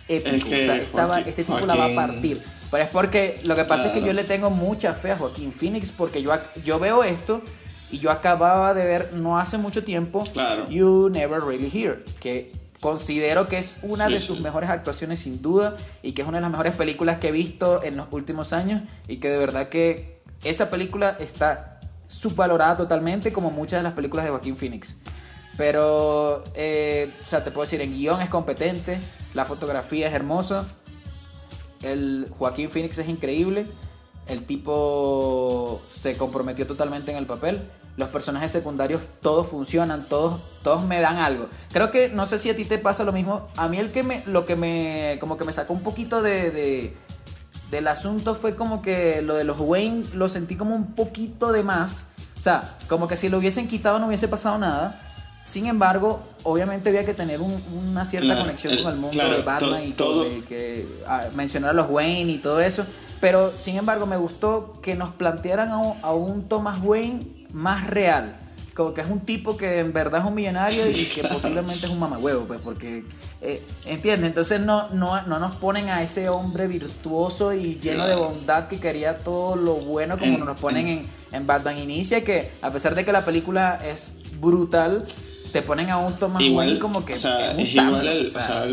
épico. 0.08 0.48
este 0.52 1.44
tipo 1.44 1.60
la 1.60 1.74
va 1.74 1.86
a 1.86 1.94
partir. 1.94 2.38
Pero 2.70 2.84
es 2.84 2.90
porque 2.90 3.40
lo 3.42 3.56
que 3.56 3.64
pasa 3.64 3.88
es 3.88 3.92
que 3.92 4.02
yo 4.02 4.12
le 4.12 4.24
tengo 4.24 4.50
mucha 4.50 4.94
fe 4.94 5.12
a 5.12 5.16
Joaquín 5.16 5.52
Phoenix 5.52 5.90
porque 5.90 6.22
yo, 6.22 6.32
yo 6.64 6.78
veo 6.78 7.02
esto 7.02 7.42
y 7.90 7.98
yo 7.98 8.10
acababa 8.10 8.74
de 8.74 8.84
ver 8.84 9.12
no 9.14 9.38
hace 9.38 9.58
mucho 9.58 9.82
tiempo 9.82 10.24
You 10.68 11.08
Never 11.10 11.42
Really 11.42 11.68
Hear, 11.68 12.04
que 12.20 12.52
considero 12.80 13.48
que 13.48 13.58
es 13.58 13.74
una 13.82 14.08
de 14.08 14.18
sus 14.18 14.40
mejores 14.40 14.70
actuaciones 14.70 15.20
sin 15.20 15.42
duda 15.42 15.76
y 16.02 16.12
que 16.12 16.22
es 16.22 16.28
una 16.28 16.38
de 16.38 16.42
las 16.42 16.50
mejores 16.50 16.76
películas 16.76 17.18
que 17.18 17.28
he 17.28 17.32
visto 17.32 17.82
en 17.82 17.96
los 17.96 18.06
últimos 18.12 18.52
años 18.52 18.82
y 19.08 19.16
que 19.16 19.28
de 19.28 19.38
verdad 19.38 19.68
que 19.68 20.20
esa 20.44 20.70
película 20.70 21.16
está 21.18 21.80
subvalorada 22.08 22.76
totalmente 22.76 23.32
como 23.32 23.50
muchas 23.50 23.80
de 23.80 23.82
las 23.82 23.92
películas 23.92 24.24
de 24.24 24.30
Joaquín 24.30 24.56
Phoenix. 24.56 24.96
Pero, 25.56 26.42
eh, 26.54 27.10
o 27.22 27.28
sea, 27.28 27.44
te 27.44 27.50
puedo 27.50 27.64
decir, 27.64 27.82
en 27.82 27.92
guion 27.92 28.22
es 28.22 28.30
competente, 28.30 28.98
la 29.34 29.44
fotografía 29.44 30.08
es 30.08 30.14
hermosa, 30.14 30.66
el 31.82 32.32
Joaquín 32.38 32.68
Phoenix 32.68 32.98
es 32.98 33.08
increíble, 33.08 33.66
el 34.26 34.44
tipo 34.44 35.82
se 35.88 36.16
comprometió 36.16 36.66
totalmente 36.66 37.10
en 37.10 37.18
el 37.18 37.26
papel 37.26 37.62
los 38.00 38.08
personajes 38.08 38.50
secundarios 38.50 39.02
todos 39.20 39.46
funcionan, 39.46 40.04
todos, 40.08 40.40
todos 40.62 40.84
me 40.84 41.00
dan 41.00 41.18
algo. 41.18 41.48
Creo 41.72 41.90
que, 41.90 42.08
no 42.08 42.26
sé 42.26 42.38
si 42.38 42.50
a 42.50 42.56
ti 42.56 42.64
te 42.64 42.78
pasa 42.78 43.04
lo 43.04 43.12
mismo, 43.12 43.48
a 43.56 43.68
mí 43.68 43.78
el 43.78 43.92
que 43.92 44.02
me, 44.02 44.24
lo 44.26 44.46
que 44.46 44.56
me, 44.56 45.18
como 45.20 45.36
que 45.36 45.44
me 45.44 45.52
sacó 45.52 45.72
un 45.72 45.82
poquito 45.82 46.22
de, 46.22 46.96
del 47.70 47.88
asunto 47.88 48.34
fue 48.34 48.56
como 48.56 48.82
que 48.82 49.22
lo 49.22 49.34
de 49.34 49.44
los 49.44 49.60
Wayne 49.60 50.04
lo 50.14 50.28
sentí 50.28 50.56
como 50.56 50.74
un 50.74 50.94
poquito 50.94 51.52
de 51.52 51.62
más. 51.62 52.04
O 52.38 52.42
sea, 52.42 52.76
como 52.88 53.06
que 53.06 53.16
si 53.16 53.28
lo 53.28 53.38
hubiesen 53.38 53.68
quitado 53.68 53.98
no 53.98 54.06
hubiese 54.06 54.26
pasado 54.26 54.58
nada. 54.58 55.09
Sin 55.44 55.66
embargo, 55.66 56.20
obviamente 56.44 56.90
había 56.90 57.04
que 57.04 57.14
tener 57.14 57.40
una 57.40 58.04
cierta 58.04 58.38
conexión 58.38 58.76
con 58.82 58.92
el 58.92 58.98
mundo 59.00 59.28
de 59.28 59.42
Batman 59.42 59.82
y 59.84 59.92
todo, 59.92 60.26
que, 60.48 60.86
mencionar 61.34 61.70
a 61.70 61.72
los 61.72 61.90
Wayne 61.90 62.32
y 62.32 62.38
todo 62.38 62.60
eso. 62.60 62.84
Pero 63.20 63.56
sin 63.56 63.76
embargo, 63.76 64.06
me 64.06 64.16
gustó 64.16 64.78
que 64.80 64.94
nos 64.94 65.10
plantearan 65.10 65.70
a 65.70 65.80
a 66.02 66.14
un 66.14 66.48
Thomas 66.48 66.78
Wayne 66.82 67.46
más 67.52 67.86
real. 67.86 68.36
Como 68.74 68.94
que 68.94 69.00
es 69.00 69.10
un 69.10 69.20
tipo 69.20 69.56
que 69.56 69.80
en 69.80 69.92
verdad 69.92 70.20
es 70.20 70.26
un 70.26 70.34
millonario 70.34 70.88
y 70.88 71.04
que 71.04 71.22
posiblemente 71.30 71.86
es 71.86 71.92
un 71.92 71.98
mamagüevo, 71.98 72.44
pues, 72.44 72.60
porque, 72.60 73.04
eh, 73.42 73.62
¿entiendes? 73.84 74.28
Entonces 74.28 74.60
no, 74.60 74.88
no, 74.90 75.20
no 75.22 75.38
nos 75.38 75.56
ponen 75.56 75.88
a 75.88 76.02
ese 76.02 76.28
hombre 76.28 76.66
virtuoso 76.66 77.52
y 77.52 77.78
lleno 77.80 78.06
de 78.06 78.14
bondad 78.14 78.68
que 78.68 78.78
quería 78.78 79.18
todo 79.18 79.56
lo 79.56 79.74
bueno 79.74 80.16
como 80.18 80.38
nos 80.44 80.58
ponen 80.58 80.86
en, 80.86 81.06
en 81.32 81.46
Batman 81.46 81.78
Inicia, 81.78 82.24
que 82.24 82.52
a 82.62 82.70
pesar 82.70 82.94
de 82.94 83.04
que 83.04 83.12
la 83.12 83.24
película 83.24 83.80
es 83.84 84.16
brutal, 84.40 85.04
te 85.50 85.62
ponen 85.62 85.90
a 85.90 85.98
un 85.98 86.14
Thomas 86.14 86.42
igual, 86.42 86.78
como 86.78 87.04
que. 87.04 87.14
O 87.14 87.16
sea, 87.16 87.52
es 87.52 87.74
igual 87.74 88.06
el. 88.06 88.26
O 88.28 88.30
sea, 88.30 88.66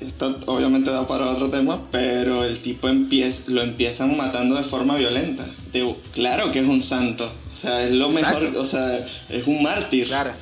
esto 0.00 0.38
obviamente 0.46 0.90
da 0.90 1.06
para 1.06 1.26
otro 1.26 1.50
tema, 1.50 1.82
pero 1.90 2.44
el 2.44 2.60
tipo 2.60 2.88
empieza, 2.88 3.50
lo 3.50 3.62
empiezan 3.62 4.16
matando 4.16 4.56
de 4.56 4.62
forma 4.62 4.96
violenta. 4.96 5.44
Digo, 5.72 5.96
claro 6.12 6.50
que 6.50 6.60
es 6.60 6.66
un 6.66 6.80
santo. 6.80 7.24
O 7.50 7.54
sea, 7.54 7.82
es 7.82 7.92
lo 7.92 8.10
mejor. 8.10 8.52
O 8.56 8.64
sea, 8.64 8.98
es 9.28 9.46
un 9.46 9.62
mártir. 9.62 10.06
Claro. 10.06 10.32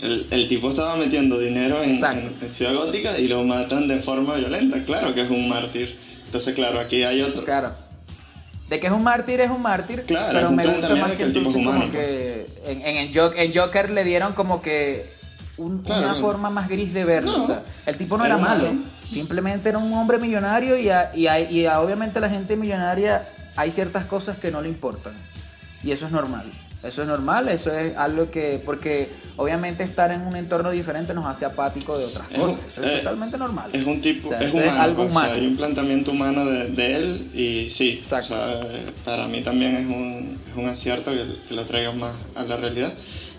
El, 0.00 0.26
el 0.30 0.46
tipo 0.46 0.68
estaba 0.68 0.96
metiendo 0.96 1.38
dinero 1.38 1.82
en, 1.82 1.98
Ciudad 2.48 2.74
Gótica 2.74 3.18
y 3.18 3.28
lo 3.28 3.44
matan 3.44 3.88
de 3.88 3.98
forma 3.98 4.34
violenta. 4.34 4.84
Claro 4.84 5.14
que 5.14 5.22
es 5.22 5.30
un 5.30 5.48
mártir. 5.48 5.98
Entonces, 6.26 6.54
claro, 6.54 6.80
aquí 6.80 7.02
hay 7.02 7.22
otro. 7.22 7.44
Claro. 7.44 7.72
De 8.68 8.80
que 8.80 8.88
es 8.88 8.92
un 8.92 9.04
mártir, 9.04 9.40
es 9.40 9.50
un 9.50 9.62
mártir. 9.62 10.02
Claro, 10.02 10.32
pero 10.32 10.50
me 10.50 10.66
gusta 10.66 10.96
más 10.96 11.12
que, 11.12 11.22
el 11.22 11.32
tipo 11.32 11.50
es 11.50 11.56
humano. 11.56 11.80
Como 11.80 11.92
que 11.92 12.46
en 12.66 13.54
Joker 13.54 13.90
le 13.90 14.02
dieron 14.02 14.32
como 14.32 14.60
que 14.60 15.06
una 15.58 16.14
forma 16.14 16.50
más 16.50 16.68
gris 16.68 16.92
de 16.92 17.04
verlo. 17.04 17.42
o 17.42 17.46
sea, 17.46 17.62
el 17.86 17.96
tipo 17.96 18.16
no 18.16 18.24
era, 18.24 18.38
malo, 18.38 18.66
simplemente 19.02 19.68
era 19.68 19.78
un 19.78 19.92
hombre 19.94 20.18
millonario 20.18 20.78
y, 20.78 20.88
y, 21.14 21.28
y 21.28 21.66
obviamente 21.66 22.20
la 22.20 22.28
gente 22.28 22.56
millonaria 22.56 23.28
hay 23.56 23.70
ciertas 23.70 24.04
cosas 24.04 24.38
que 24.38 24.50
no 24.50 24.60
le 24.60 24.68
importan. 24.68 25.14
Y 25.82 25.92
eso 25.92 26.06
es 26.06 26.12
normal. 26.12 26.44
Eso 26.82 27.02
es 27.02 27.08
normal, 27.08 27.48
eso 27.48 27.72
es 27.72 27.96
algo 27.96 28.30
que, 28.30 28.62
porque 28.64 29.08
obviamente 29.36 29.82
estar 29.82 30.12
en 30.12 30.20
un 30.20 30.36
entorno 30.36 30.70
diferente 30.70 31.14
nos 31.14 31.26
hace 31.26 31.44
apático 31.44 31.98
de 31.98 32.04
otras 32.04 32.28
cosas. 32.28 32.58
eso 32.68 32.82
es 32.82 32.86
eh, 32.86 32.98
totalmente 32.98 33.38
normal. 33.38 33.70
Es 33.72 33.84
un 33.84 34.00
tipo, 34.00 34.32
es, 34.34 34.52
humano, 34.52 34.80
algo 34.80 35.04
humano. 35.04 35.32
hay 35.34 35.46
un 35.46 35.56
planteamiento 35.56 36.12
humano 36.12 36.44
de, 36.44 36.96
él 36.96 37.30
y 37.34 37.68
sí, 37.68 38.02
para 39.04 39.26
mí 39.26 39.40
también 39.40 39.74
es 39.74 39.86
un, 39.86 40.38
es 40.46 40.56
un 40.56 40.66
acierto 40.66 41.10
que, 41.10 41.24
que, 41.48 41.54
lo 41.54 41.64
traiga 41.64 41.92
más 41.92 42.26
a 42.36 42.44
la 42.44 42.56
realidad. 42.56 42.92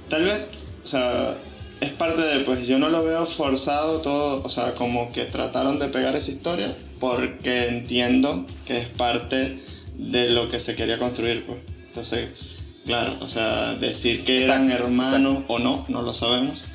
Tal 0.10 0.24
vez, 0.24 0.48
o 0.84 0.88
sea, 0.88 1.36
es 1.82 1.92
parte 1.92 2.22
de, 2.22 2.40
pues 2.42 2.68
yo 2.68 2.80
no 2.80 2.90
lo 2.90 3.04
veo 3.04 3.26
forzado 3.26 4.02
todo, 4.02 4.44
o 4.44 4.50
sea, 4.50 4.74
como 4.74 5.12
que 5.12 5.26
trataron 5.26 5.80
de 5.80 5.90
pegar 5.90 6.16
esa 6.16 6.32
historia 6.32 6.76
porque 7.00 7.68
entiendo 7.68 8.46
que 8.66 8.78
es 8.78 8.90
parte 8.90 9.58
de 9.96 10.30
lo 10.30 10.50
que 10.50 10.60
se 10.60 10.76
quería 10.76 10.98
construir, 10.98 11.46
pues. 11.46 11.60
Entonces 11.88 12.58
Claro, 12.88 13.18
o 13.20 13.28
sea, 13.28 13.76
decir 13.76 14.24
que 14.24 14.46
eran 14.46 14.72
hermanos 14.72 15.44
o 15.50 15.60
no, 15.60 15.86
no 15.90 16.02
lo 16.02 16.14
sabemos. 16.14 16.66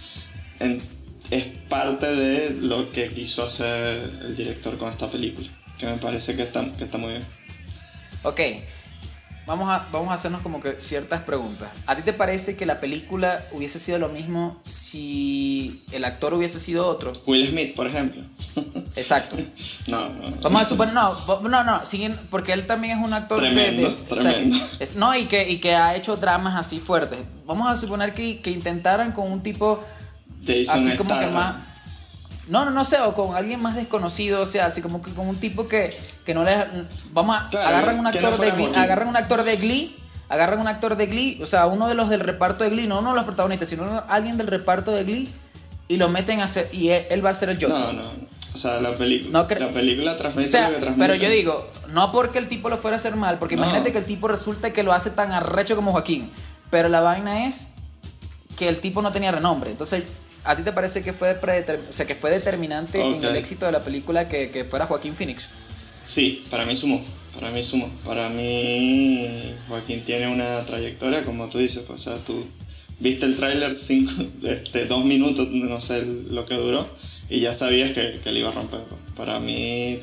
es 1.31 1.49
parte 1.71 2.07
de 2.07 2.51
lo 2.61 2.93
que 2.93 3.09
quiso 3.09 3.43
hacer 3.43 4.11
el 4.23 4.37
director 4.37 4.77
con 4.77 4.91
esta 4.91 5.11
película, 5.11 5.49
que 5.79 5.87
me 5.87 5.97
parece 5.97 6.37
que 6.37 6.43
está, 6.43 6.71
que 6.77 6.85
está 6.85 6.99
muy 6.99 7.13
bien. 7.13 7.25
Ok, 8.25 8.41
vamos 9.47 9.71
a, 9.71 9.87
vamos 9.91 10.11
a 10.11 10.15
hacernos 10.15 10.43
como 10.43 10.61
que 10.61 10.81
ciertas 10.81 11.23
preguntas. 11.23 11.71
¿A 11.87 11.97
ti 11.97 12.03
te 12.03 12.13
parece 12.13 12.57
que 12.57 12.67
la 12.67 12.81
película 12.81 13.47
hubiese 13.53 13.79
sido 13.79 13.99
lo 13.99 14.09
mismo 14.09 14.61
si 14.65 15.85
el 15.93 16.05
actor 16.05 16.35
hubiese 16.35 16.61
sido 16.61 16.87
otro? 16.87 17.13
Will 17.27 17.47
Smith, 17.47 17.75
por 17.75 17.87
ejemplo. 17.87 18.23
Exacto. 18.97 19.37
no, 19.89 20.09
no. 20.09 20.37
Vamos 20.43 20.63
a 20.63 20.65
suponer, 20.65 20.95
no, 20.95 21.15
no, 21.43 21.65
no, 21.65 21.83
porque 22.31 22.53
él 22.53 22.67
también 22.67 22.99
es 22.99 23.05
un 23.05 23.13
actor 23.13 23.39
tremendo, 23.39 23.89
tremendo. 24.09 24.57
no, 24.97 25.17
y 25.17 25.27
que, 25.27 25.49
y 25.49 25.59
que 25.59 25.75
ha 25.75 25.97
hecho 25.97 26.17
dramas 26.17 26.57
así 26.57 26.79
fuertes. 26.79 27.19
Vamos 27.47 27.71
a 27.71 27.77
suponer 27.77 28.15
que, 28.15 28.41
que 28.41 28.51
intentaran 28.51 29.13
con 29.13 29.31
un 29.31 29.43
tipo 29.43 29.83
Jason 30.45 30.89
así 30.89 30.97
como 30.97 31.19
que 31.19 31.27
más 31.27 31.72
no, 32.49 32.65
no, 32.65 32.71
no 32.71 32.85
sé, 32.85 33.01
o 33.01 33.15
con 33.15 33.37
alguien 33.37 33.61
más 33.61 33.77
desconocido, 33.77 34.41
o 34.43 34.47
sea, 34.47 34.67
así 34.67 34.83
como 34.83 35.03
que 35.03 35.13
con 35.13 35.29
un 35.29 35.37
tipo 35.37 35.69
que, 35.69 35.91
que 36.25 36.35
no 36.35 36.43
le... 36.45 36.87
Vamos 37.13 37.37
a... 37.37 37.47
agarran 37.47 37.99
un 37.99 38.07
actor 38.07 38.37
de 38.37 38.51
Glee, 38.51 38.73
agarran 38.75 39.09
un 39.09 39.17
actor 39.17 39.45
de 39.45 39.57
Glee, 39.57 39.97
agarran 40.29 40.61
un 40.61 40.69
actor 40.69 40.97
de 40.97 41.07
Glee, 41.07 41.39
o 41.43 41.47
sea, 41.47 41.67
uno 41.67 41.87
de 41.89 41.95
los 41.95 42.09
del 42.09 42.21
reparto 42.21 42.65
de 42.65 42.71
Glee, 42.71 42.87
no 42.87 42.99
uno 42.99 43.11
de 43.11 43.17
los 43.17 43.25
protagonistas, 43.25 43.69
sino 43.69 44.03
alguien 44.09 44.37
del 44.39 44.49
reparto 44.49 44.91
de 44.91 45.05
Glee, 45.05 45.33
y 45.89 45.99
lo 45.99 46.09
meten 46.09 46.41
a 46.41 46.45
hacer, 46.45 46.69
y 46.73 46.89
él, 46.89 47.25
va 47.25 47.31
a 47.31 47.35
ser 47.35 47.51
el 47.51 47.57
Joker. 47.57 47.71
No, 47.71 47.93
no, 47.93 48.03
o 48.03 48.57
sea, 48.57 48.81
la, 48.81 48.97
película 48.97 49.47
la 49.49 49.73
película 49.73 50.17
transmite 50.17 50.61
lo 50.61 50.69
que 50.71 50.81
transmite. 50.81 51.07
Pero 51.07 51.15
yo 51.15 51.29
digo, 51.29 51.71
no 51.91 52.11
porque 52.11 52.39
el 52.39 52.49
tipo 52.49 52.69
lo 52.69 52.79
fuera 52.79 52.97
a 52.97 52.99
hacer 52.99 53.15
mal, 53.15 53.39
porque 53.39 53.55
imagínate 53.55 53.93
que 53.93 53.99
el 53.99 54.05
tipo 54.05 54.27
resulta 54.27 54.73
que 54.73 54.83
lo 54.83 54.93
hace 54.93 55.11
tan 55.11 55.33
arrecho 55.33 55.77
como 55.77 55.93
Joaquín, 55.93 56.31
pero 56.71 56.89
la 56.89 57.01
vaina 57.01 57.47
es 57.47 57.69
que 58.57 58.69
el 58.69 58.81
tipo 58.81 59.01
no 59.03 59.13
tenía 59.13 59.31
renombre, 59.31 59.71
entonces 59.71 60.05
¿A 60.45 60.57
ti 60.57 60.63
te 60.63 60.73
parece 60.73 61.03
que 61.03 61.13
fue, 61.13 61.33
o 61.33 61.93
sea, 61.93 62.07
que 62.07 62.15
fue 62.15 62.31
determinante 62.31 63.01
en 63.01 63.23
el 63.23 63.37
éxito 63.37 63.67
de 63.67 63.73
la 63.73 63.81
película 63.81 64.29
que, 64.29 64.51
que, 64.51 64.65
fuera 64.65 64.87
Joaquín 64.87 65.15
Phoenix? 65.15 65.45
Sí, 66.05 66.45
para 66.51 66.65
mí 66.65 66.75
sumó. 66.75 67.01
Para 67.35 67.51
mí 67.51 67.63
sumó. 67.63 67.89
Para 68.05 68.29
mí 68.29 69.55
Joaquín 69.69 70.03
tiene 70.03 70.27
una 70.27 70.65
trayectoria, 70.65 71.25
como 71.25 71.49
tú 71.49 71.59
dices, 71.59 71.85
pues, 71.87 72.07
o 72.07 72.11
sea, 72.11 72.25
tú 72.25 72.45
viste 72.99 73.27
el 73.27 73.37
tráiler 73.37 73.71
este, 74.43 74.87
dos 74.87 75.05
minutos, 75.05 75.49
no 75.51 75.81
sé 75.81 76.05
lo 76.29 76.45
que 76.45 76.55
duró, 76.55 76.89
y 77.29 77.41
ya 77.41 77.55
sabías 77.55 77.93
que, 77.93 78.21
que 78.23 78.33
le 78.33 78.41
iba 78.41 78.49
a 78.49 78.53
romper. 78.53 78.83
Pues. 78.85 79.01
Para 79.15 79.39
mí, 79.39 80.01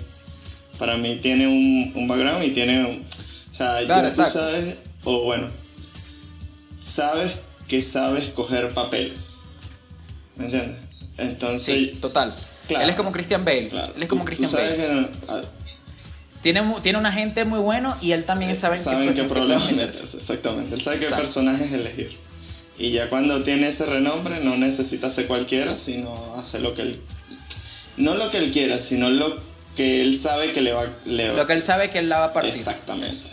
para 0.77 0.96
mí 0.96 1.17
tiene 1.17 1.48
un, 1.48 1.91
un 1.96 2.08
background 2.08 2.46
y 2.46 2.51
tiene, 2.51 2.86
un, 2.86 3.05
o 3.05 3.53
sea, 3.53 3.81
ya 3.81 4.10
tú 4.10 4.24
sabes, 4.24 4.77
o 5.03 5.24
bueno, 5.24 5.50
sabes 6.79 7.39
que 7.67 7.81
sabes 7.81 8.29
coger 8.29 8.74
papeles. 8.74 9.38
¿Me 10.39 10.46
entiendes? 10.46 10.77
Entonces. 11.17 11.75
Sí, 11.75 11.98
total. 12.01 12.34
Él 12.69 12.89
es 12.89 12.96
como 12.96 13.12
Christian 13.12 13.46
Bale. 13.46 13.69
Él 13.96 14.03
es 14.03 14.10
como 14.10 14.25
Christian 14.25 14.51
Bale. 14.51 15.10
Ah, 15.27 15.41
tiene, 16.41 16.75
tiene 16.81 16.98
un 16.98 17.05
agente 17.05 17.43
muy 17.43 17.60
bueno 17.60 17.93
y 18.01 18.13
él 18.13 18.25
también 18.25 18.55
sabe 18.55 18.77
en 18.77 19.13
qué, 19.13 19.24
problema 19.25 19.63
meterse. 19.72 20.17
Exactamente. 20.17 20.75
Él 20.75 20.81
sabe 20.81 21.00
qué 21.00 21.08
personajes 21.08 21.72
elegir. 21.74 22.17
Y 22.77 22.91
ya 22.91 23.10
cuando 23.10 23.43
tiene 23.43 23.67
ese 23.67 23.86
renombre, 23.86 24.39
no 24.41 24.55
necesita 24.55 25.08
hacer 25.08 25.27
cualquiera, 25.27 25.75
sino 25.75 26.36
hacer 26.36 26.62
lo 26.62 26.74
que 26.74 26.84
él. 26.84 27.01
No 27.98 28.15
lo 28.15 28.29
que 28.29 28.38
él 28.38 28.51
quiera, 28.51 28.79
sino 28.79 29.10
lo 29.10 29.38
que 29.75 30.01
él 30.01 30.17
sabe 30.17 30.53
que 30.53 30.62
le 30.62 30.72
va, 30.72 30.86
le 31.03 31.34
Lo 31.34 31.46
que 31.46 31.53
él 31.53 31.63
sabe 31.63 31.89
que 31.89 32.00
él 32.00 32.08
la 32.08 32.19
va 32.19 32.25
a 32.25 32.34
partir. 32.34 32.53
Exactamente. 32.53 33.31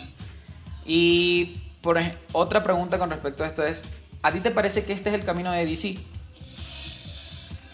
Y 0.85 1.61
por 1.81 1.97
otra 2.33 2.61
pregunta 2.63 2.99
con 2.99 3.09
respecto 3.09 3.45
a 3.45 3.47
esto 3.47 3.63
es: 3.63 3.83
¿a 4.21 4.33
ti 4.33 4.41
te 4.41 4.51
parece 4.51 4.83
que 4.83 4.91
este 4.91 5.09
es 5.09 5.15
el 5.15 5.23
camino 5.23 5.53
de 5.53 5.65
DC? 5.65 5.97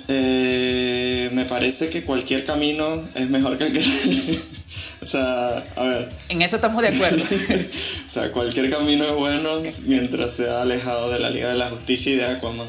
Eh, 0.08 1.30
me 1.34 1.46
parece 1.46 1.90
que 1.90 2.04
cualquier 2.04 2.44
camino 2.44 2.86
es 3.16 3.30
mejor 3.30 3.58
que 3.58 3.66
el 3.66 3.74
que... 3.74 3.80
o 5.02 5.06
sea, 5.06 5.64
a 5.76 5.84
ver. 5.84 6.10
En 6.30 6.42
eso 6.42 6.58
estamos 6.58 6.82
de 6.82 6.90
acuerdo. 6.90 7.24
o 8.06 8.10
sea, 8.10 8.32
cualquier 8.32 8.70
camino 8.70 9.06
es 9.06 9.14
bueno 9.14 9.50
mientras 9.88 10.34
sea 10.34 10.62
alejado 10.62 11.10
de 11.12 11.20
la 11.20 11.30
Liga 11.30 11.50
de 11.50 11.56
la 11.56 11.70
Justicia 11.70 12.12
y 12.12 12.16
de 12.16 12.26
Aquaman. 12.26 12.68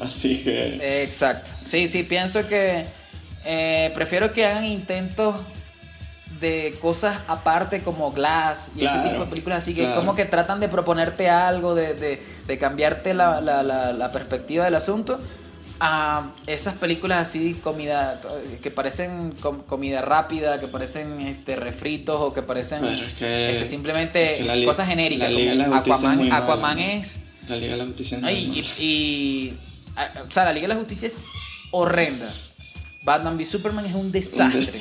Así 0.00 0.42
que... 0.42 1.02
Exacto. 1.04 1.52
Sí, 1.64 1.86
sí, 1.88 2.02
pienso 2.02 2.46
que 2.46 2.84
eh, 3.44 3.90
prefiero 3.94 4.32
que 4.32 4.44
hagan 4.44 4.66
intentos 4.66 5.36
de 6.40 6.74
cosas 6.80 7.16
aparte 7.28 7.80
como 7.80 8.10
Glass 8.12 8.70
y 8.76 8.84
ese 8.84 9.08
tipo 9.08 9.24
de 9.24 9.30
películas 9.30 9.62
así 9.62 9.72
que 9.72 9.86
como 9.94 10.16
que 10.16 10.24
tratan 10.24 10.58
de 10.60 10.68
proponerte 10.68 11.30
algo, 11.30 11.74
de, 11.74 11.94
de, 11.94 12.20
de 12.46 12.58
cambiarte 12.58 13.14
la, 13.14 13.40
la, 13.40 13.62
la, 13.62 13.92
la 13.92 14.12
perspectiva 14.12 14.64
del 14.64 14.74
asunto 14.74 15.20
a 15.80 16.32
esas 16.46 16.76
películas 16.76 17.28
así 17.28 17.54
comida 17.54 18.20
que 18.62 18.70
parecen 18.70 19.32
comida 19.66 20.02
rápida 20.02 20.60
que 20.60 20.68
parecen 20.68 21.20
este 21.20 21.56
refritos 21.56 22.16
o 22.20 22.32
que 22.32 22.42
parecen 22.42 22.84
este, 22.84 23.64
simplemente 23.64 24.64
cosas 24.64 24.88
genéricas 24.88 25.30
Aquaman, 25.72 26.32
Aquaman 26.32 26.78
es 26.78 27.20
la 27.48 27.56
Liga 27.56 27.72
de 27.72 27.78
la 27.78 27.84
Justicia 27.84 28.18
y, 28.78 29.56
o 30.26 30.30
sea 30.30 30.44
la 30.44 30.52
Liga 30.52 30.68
de 30.68 30.74
la 30.74 30.80
Justicia 30.80 31.06
es 31.06 31.20
horrenda. 31.70 32.32
Batman 33.04 33.36
v 33.36 33.44
Superman 33.44 33.84
es 33.84 33.94
un 33.94 34.10
desastre, 34.10 34.80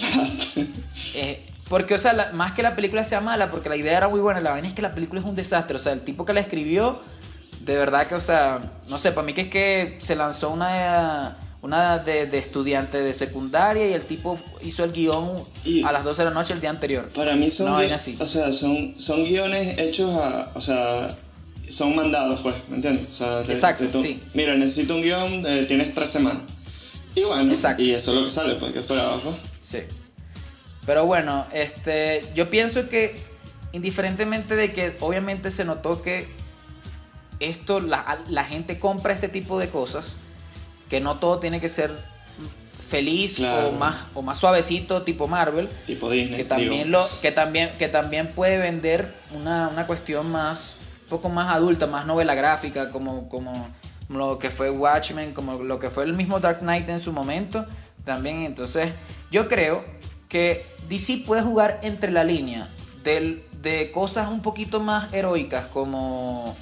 eh, 1.16 1.44
porque 1.68 1.96
o 1.96 1.98
sea 1.98 2.32
más 2.34 2.54
que 2.54 2.64
la 2.64 2.74
película 2.74 3.04
sea 3.04 3.20
mala 3.20 3.52
porque 3.52 3.68
la 3.68 3.76
idea 3.76 3.98
era 3.98 4.08
muy 4.08 4.22
buena 4.22 4.40
la 4.40 4.52
vaina 4.52 4.68
es 4.68 4.74
que 4.74 4.82
la 4.82 4.94
película 4.94 5.20
es 5.20 5.28
un 5.28 5.36
desastre. 5.36 5.76
O 5.76 5.80
sea 5.80 5.92
el 5.92 6.02
tipo 6.02 6.24
que 6.26 6.32
la 6.32 6.40
escribió 6.40 7.02
de 7.66 7.78
verdad 7.78 8.08
que, 8.08 8.16
o 8.16 8.20
sea, 8.20 8.62
no 8.88 8.98
sé, 8.98 9.12
para 9.12 9.26
mí 9.26 9.34
que 9.34 9.42
es 9.42 9.50
que 9.50 9.96
se 10.00 10.16
lanzó 10.16 10.50
una, 10.50 11.38
una 11.62 11.98
de, 12.00 12.26
de, 12.26 12.38
estudiante 12.38 13.02
de 13.02 13.14
secundaria 13.14 13.88
y 13.88 13.94
el 13.94 14.04
tipo 14.04 14.38
hizo 14.62 14.84
el 14.84 14.92
guion 14.92 15.44
a 15.86 15.92
las 15.92 16.04
12 16.04 16.24
de 16.24 16.30
la 16.30 16.34
noche 16.34 16.54
el 16.54 16.62
día 16.62 16.70
anterior. 16.70 17.10
Para 17.16 17.36
mí 17.36 17.50
son, 17.50 17.74
así. 17.92 18.18
O 18.20 18.26
sea, 18.26 18.52
son, 18.52 18.94
son 19.00 19.24
guiones 19.24 19.80
hechos 19.80 20.14
a, 20.14 20.52
o 20.54 20.62
sea, 20.62 21.16
son 21.70 21.96
mandados, 21.96 22.42
pues, 22.42 22.56
¿me 22.68 22.76
entiendes? 22.76 23.08
O 23.08 23.12
sea, 23.12 23.42
Exacto, 23.42 24.02
sí. 24.02 24.20
Mira, 24.34 24.56
necesito 24.56 24.96
un 24.96 25.02
guion, 25.02 25.46
eh, 25.46 25.66
tienes 25.68 25.94
tres 25.94 26.10
semanas. 26.10 26.44
Y 27.16 27.24
bueno, 27.24 27.54
y 27.78 27.92
eso 27.92 28.12
es 28.12 28.18
lo 28.18 28.26
que 28.26 28.32
sale, 28.32 28.56
pues, 28.56 28.74
¿qué 28.74 28.80
esperabas, 28.80 29.22
pues? 29.22 29.36
Sí. 29.62 29.80
Pero 30.86 31.06
bueno, 31.06 31.46
este, 31.54 32.24
yo 32.36 32.50
pienso 32.50 32.90
que 32.90 33.16
indiferentemente 33.72 34.56
de 34.56 34.74
que 34.74 34.98
obviamente 35.00 35.50
se 35.50 35.64
notó 35.64 36.02
que 36.02 36.28
esto, 37.50 37.80
la, 37.80 38.44
gente 38.44 38.80
compra 38.80 39.14
este 39.14 39.30
tipo 39.30 39.60
de 39.60 39.70
cosas, 39.70 40.14
que 40.90 41.00
no 41.00 41.20
todo 41.20 41.40
tiene 41.40 41.60
que 41.60 41.70
ser 41.70 41.92
feliz 42.88 43.40
o 43.40 43.72
más 43.72 43.96
o 44.14 44.22
más 44.22 44.38
suavecito 44.38 45.02
tipo 45.02 45.28
Marvel 45.28 45.68
tipo 45.88 46.12
Disney 46.12 46.38
que 46.38 46.44
también 46.44 46.92
lo 46.92 47.04
que 47.24 47.32
también 47.32 47.72
que 47.80 47.88
también 47.88 48.28
puede 48.28 48.60
vender 48.60 49.12
una, 49.34 49.88
cuestión 49.88 50.32
más 50.32 50.76
un 51.04 51.10
poco 51.10 51.30
más 51.30 51.52
adulta 51.52 51.88
más 51.88 52.06
novela 52.06 52.36
gráfica 52.36 52.92
como 52.92 53.30
como 53.30 53.70
lo 54.10 54.38
que 54.38 54.52
fue 54.52 54.70
Watchmen 54.70 55.34
como 55.34 55.64
lo 55.64 55.80
que 55.80 55.90
fue 55.90 56.04
el 56.04 56.14
mismo 56.14 56.40
Dark 56.40 56.60
Knight 56.60 56.88
en 56.90 57.00
su 57.00 57.12
momento 57.12 57.66
también. 58.06 58.44
Entonces 58.44 58.90
yo 59.32 59.48
creo 59.48 59.84
que 60.30 60.66
DC 60.90 61.24
puede 61.26 61.42
jugar 61.42 61.80
entre 61.84 62.12
la 62.12 62.24
línea 62.24 62.70
del, 63.04 63.44
de 63.62 63.92
cosas 63.92 64.30
un 64.30 64.42
poquito 64.42 64.80
más 64.80 65.14
heroicas 65.14 65.66
como 65.68 66.56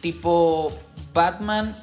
tipo 0.00 0.72
Batman 1.14 1.74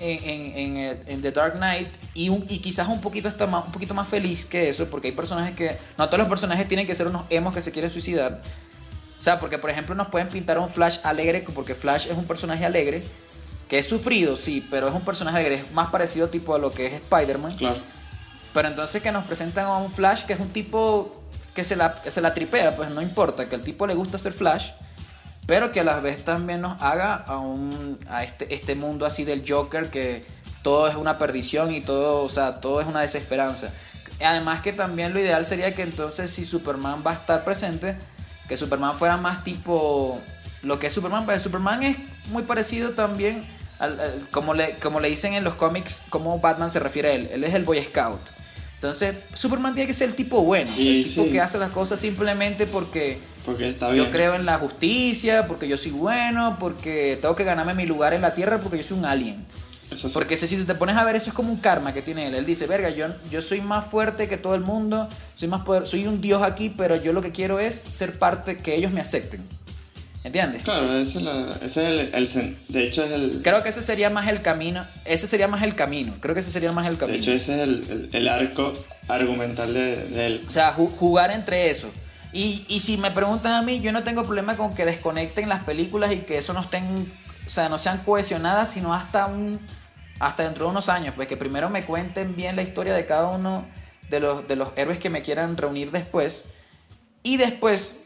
en, 0.00 1.22
The 1.22 1.32
Dark 1.32 1.56
Knight 1.56 1.88
y, 2.14 2.30
y 2.30 2.58
quizás 2.60 2.88
un 2.88 3.00
poquito, 3.00 3.28
hasta 3.28 3.46
más, 3.46 3.66
un 3.66 3.72
poquito 3.72 3.94
más 3.94 4.08
feliz 4.08 4.44
que 4.44 4.68
eso, 4.68 4.88
porque 4.88 5.08
hay 5.08 5.12
personajes 5.14 5.54
que, 5.54 5.76
no 5.96 6.06
todos 6.06 6.18
los 6.18 6.28
personajes 6.28 6.66
tienen 6.68 6.86
que 6.86 6.94
ser 6.94 7.06
unos 7.06 7.24
emos 7.30 7.54
que 7.54 7.60
se 7.60 7.72
quieren 7.72 7.90
suicidar. 7.90 8.40
O 9.18 9.22
sea, 9.22 9.40
porque 9.40 9.58
por 9.58 9.70
ejemplo 9.70 9.94
nos 9.94 10.08
pueden 10.08 10.28
pintar 10.28 10.56
a 10.58 10.60
un 10.60 10.68
Flash 10.68 10.98
alegre, 11.02 11.44
porque 11.54 11.74
Flash 11.74 12.06
es 12.06 12.16
un 12.16 12.24
personaje 12.24 12.64
alegre, 12.64 13.02
que 13.68 13.78
es 13.78 13.88
sufrido, 13.88 14.36
sí, 14.36 14.66
pero 14.70 14.88
es 14.88 14.94
un 14.94 15.02
personaje 15.02 15.38
alegre, 15.38 15.56
es 15.56 15.72
más 15.72 15.90
parecido 15.90 16.28
tipo 16.28 16.54
a 16.54 16.58
lo 16.58 16.72
que 16.72 16.86
es 16.86 16.92
Spider-Man. 16.94 17.54
Claro. 17.56 17.78
Pero 18.54 18.68
entonces 18.68 19.02
que 19.02 19.12
nos 19.12 19.24
presentan 19.24 19.66
a 19.66 19.76
un 19.78 19.90
Flash 19.90 20.24
que 20.24 20.32
es 20.32 20.40
un 20.40 20.50
tipo 20.50 21.22
que 21.54 21.64
se 21.64 21.74
la, 21.74 22.00
se 22.06 22.20
la 22.20 22.32
tripea, 22.32 22.76
pues 22.76 22.90
no 22.90 23.02
importa, 23.02 23.48
que 23.48 23.56
al 23.56 23.62
tipo 23.62 23.86
le 23.86 23.94
gusta 23.94 24.16
hacer 24.16 24.32
Flash, 24.32 24.70
pero 25.48 25.72
que 25.72 25.80
a 25.80 25.84
la 25.84 25.98
vez 26.00 26.26
también 26.26 26.60
nos 26.60 26.82
haga 26.82 27.14
a, 27.14 27.38
un, 27.38 27.98
a 28.10 28.22
este, 28.22 28.54
este 28.54 28.74
mundo 28.74 29.06
así 29.06 29.24
del 29.24 29.44
Joker 29.48 29.88
que 29.88 30.26
todo 30.60 30.86
es 30.88 30.94
una 30.94 31.16
perdición 31.16 31.72
y 31.72 31.80
todo, 31.80 32.22
o 32.22 32.28
sea, 32.28 32.60
todo 32.60 32.82
es 32.82 32.86
una 32.86 33.00
desesperanza. 33.00 33.70
Además 34.20 34.60
que 34.60 34.74
también 34.74 35.14
lo 35.14 35.20
ideal 35.20 35.46
sería 35.46 35.74
que 35.74 35.80
entonces 35.80 36.30
si 36.30 36.44
Superman 36.44 37.02
va 37.04 37.12
a 37.12 37.14
estar 37.14 37.44
presente, 37.44 37.96
que 38.46 38.58
Superman 38.58 38.98
fuera 38.98 39.16
más 39.16 39.42
tipo 39.42 40.20
lo 40.62 40.78
que 40.78 40.88
es 40.88 40.92
Superman, 40.92 41.24
pues 41.24 41.40
Superman 41.40 41.82
es 41.82 41.96
muy 42.26 42.42
parecido 42.42 42.90
también 42.90 43.42
al, 43.78 44.26
como, 44.30 44.52
le, 44.52 44.78
como 44.80 45.00
le 45.00 45.08
dicen 45.08 45.32
en 45.32 45.44
los 45.44 45.54
cómics, 45.54 46.02
como 46.10 46.40
Batman 46.40 46.68
se 46.68 46.78
refiere 46.78 47.08
a 47.08 47.12
él, 47.14 47.30
él 47.32 47.42
es 47.42 47.54
el 47.54 47.64
Boy 47.64 47.82
Scout. 47.84 48.20
Entonces, 48.74 49.16
Superman 49.32 49.74
tiene 49.74 49.86
que 49.86 49.94
ser 49.94 50.10
el 50.10 50.14
tipo 50.14 50.42
bueno, 50.42 50.70
el 50.76 51.04
tipo 51.04 51.24
que 51.32 51.40
hace 51.40 51.56
las 51.56 51.70
cosas 51.70 51.98
simplemente 51.98 52.66
porque, 52.66 53.18
porque 53.48 53.66
está 53.66 53.90
bien. 53.90 54.04
yo 54.04 54.10
creo 54.10 54.34
en 54.34 54.44
la 54.44 54.58
justicia, 54.58 55.46
porque 55.46 55.66
yo 55.66 55.78
soy 55.78 55.90
bueno, 55.90 56.58
porque 56.60 57.18
tengo 57.18 57.34
que 57.34 57.44
ganarme 57.44 57.72
mi 57.72 57.86
lugar 57.86 58.12
en 58.12 58.20
la 58.20 58.34
Tierra 58.34 58.60
porque 58.60 58.76
yo 58.76 58.82
soy 58.82 58.98
un 58.98 59.06
alien. 59.06 59.46
Porque 60.12 60.36
si 60.36 60.54
tú 60.54 60.66
te 60.66 60.74
pones 60.74 60.98
a 60.98 61.04
ver, 61.04 61.16
eso 61.16 61.30
es 61.30 61.34
como 61.34 61.50
un 61.50 61.56
karma 61.56 61.94
que 61.94 62.02
tiene 62.02 62.26
él. 62.26 62.34
Él 62.34 62.44
dice, 62.44 62.66
verga, 62.66 62.90
yo, 62.90 63.06
yo 63.30 63.40
soy 63.40 63.62
más 63.62 63.86
fuerte 63.86 64.28
que 64.28 64.36
todo 64.36 64.54
el 64.54 64.60
mundo, 64.60 65.08
soy 65.34 65.48
más 65.48 65.62
poder, 65.62 65.86
soy 65.86 66.06
un 66.06 66.20
dios 66.20 66.42
aquí, 66.42 66.68
pero 66.68 67.02
yo 67.02 67.14
lo 67.14 67.22
que 67.22 67.32
quiero 67.32 67.58
es 67.58 67.74
ser 67.74 68.18
parte, 68.18 68.58
que 68.58 68.74
ellos 68.74 68.92
me 68.92 69.00
acepten. 69.00 69.42
¿Entiendes? 70.24 70.62
Claro, 70.62 70.92
ese 70.92 71.20
es, 71.62 72.36
el, 72.36 72.56
De 72.68 72.86
hecho, 72.86 73.02
es 73.02 73.12
el. 73.12 73.40
Creo 73.42 73.62
que 73.62 73.70
ese 73.70 73.80
sería 73.80 74.10
más 74.10 74.28
el 74.28 74.42
camino. 74.42 74.86
Ese 75.06 75.26
sería 75.26 75.48
más 75.48 75.62
el 75.62 75.74
camino. 75.74 76.16
Creo 76.20 76.34
que 76.34 76.40
ese 76.40 76.50
sería 76.50 76.70
más 76.72 76.86
el 76.86 76.98
camino. 76.98 77.14
De 77.14 77.20
hecho, 77.22 77.32
ese 77.32 77.62
es 77.62 78.12
el, 78.12 78.28
arco 78.28 78.74
argumental 79.06 79.72
de, 79.72 80.26
él. 80.26 80.44
O 80.46 80.50
sea, 80.50 80.72
jugar 80.72 81.30
entre 81.30 81.70
eso. 81.70 81.88
Y, 82.32 82.64
y 82.68 82.80
si 82.80 82.98
me 82.98 83.10
preguntas 83.10 83.52
a 83.52 83.62
mí, 83.62 83.80
yo 83.80 83.92
no 83.92 84.04
tengo 84.04 84.24
problema 84.24 84.56
con 84.56 84.74
que 84.74 84.84
desconecten 84.84 85.48
las 85.48 85.64
películas 85.64 86.12
y 86.12 86.18
que 86.18 86.38
eso 86.38 86.52
no 86.52 86.60
estén. 86.60 87.10
O 87.46 87.50
sea, 87.50 87.68
no 87.68 87.78
sean 87.78 87.98
cohesionadas, 87.98 88.70
sino 88.72 88.92
hasta 88.92 89.26
un 89.26 89.58
hasta 90.18 90.42
dentro 90.42 90.64
de 90.64 90.70
unos 90.70 90.88
años, 90.88 91.14
pues 91.14 91.28
que 91.28 91.36
primero 91.36 91.70
me 91.70 91.84
cuenten 91.84 92.34
bien 92.34 92.56
la 92.56 92.62
historia 92.62 92.94
de 92.94 93.06
cada 93.06 93.28
uno 93.28 93.66
de 94.10 94.20
los, 94.20 94.48
de 94.48 94.56
los 94.56 94.70
héroes 94.76 94.98
que 94.98 95.10
me 95.10 95.22
quieran 95.22 95.56
reunir 95.56 95.90
después. 95.90 96.44
Y 97.22 97.36
después, 97.36 97.96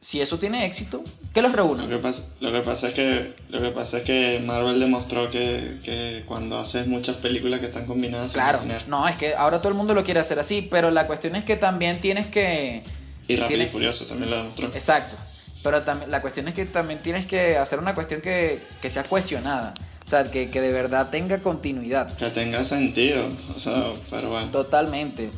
si 0.00 0.20
eso 0.20 0.38
tiene 0.38 0.66
éxito, 0.66 1.02
que 1.32 1.40
los 1.40 1.52
reúnan. 1.52 1.88
Lo 1.88 1.96
que 1.96 2.02
pasa, 2.02 2.34
lo 2.40 2.52
que 2.52 2.60
pasa, 2.60 2.88
es, 2.88 2.94
que, 2.94 3.34
lo 3.48 3.62
que 3.62 3.70
pasa 3.70 3.98
es 3.98 4.02
que 4.02 4.42
Marvel 4.44 4.78
demostró 4.78 5.30
que, 5.30 5.78
que 5.82 6.24
cuando 6.26 6.58
haces 6.58 6.86
muchas 6.86 7.16
películas 7.16 7.60
que 7.60 7.66
están 7.66 7.86
combinadas... 7.86 8.32
Claro, 8.32 8.60
no, 8.88 9.08
es 9.08 9.16
que 9.16 9.34
ahora 9.34 9.58
todo 9.58 9.68
el 9.70 9.74
mundo 9.74 9.94
lo 9.94 10.04
quiere 10.04 10.20
hacer 10.20 10.38
así, 10.38 10.66
pero 10.70 10.90
la 10.90 11.06
cuestión 11.06 11.34
es 11.36 11.44
que 11.44 11.56
también 11.56 12.00
tienes 12.00 12.26
que... 12.26 12.82
Y 13.28 13.36
Rápido 13.36 13.62
y 13.62 13.66
Furioso 13.66 14.06
también 14.06 14.30
lo 14.30 14.36
demostró. 14.36 14.68
Exacto. 14.68 15.16
Pero 15.62 15.82
también, 15.82 16.10
la 16.10 16.20
cuestión 16.20 16.46
es 16.48 16.54
que 16.54 16.66
también 16.66 17.02
tienes 17.02 17.26
que 17.26 17.56
hacer 17.56 17.78
una 17.78 17.94
cuestión 17.94 18.20
que, 18.20 18.60
que 18.82 18.90
sea 18.90 19.04
cuestionada. 19.04 19.72
O 20.06 20.08
sea, 20.08 20.30
que, 20.30 20.46
de 20.46 20.72
verdad 20.72 21.08
tenga 21.10 21.38
continuidad. 21.40 22.14
Que 22.16 22.28
tenga 22.28 22.62
sentido, 22.62 23.26
o 23.54 23.58
sea, 23.58 23.92
pero 24.10 24.28
bueno. 24.28 24.48
Totalmente. 24.48 25.30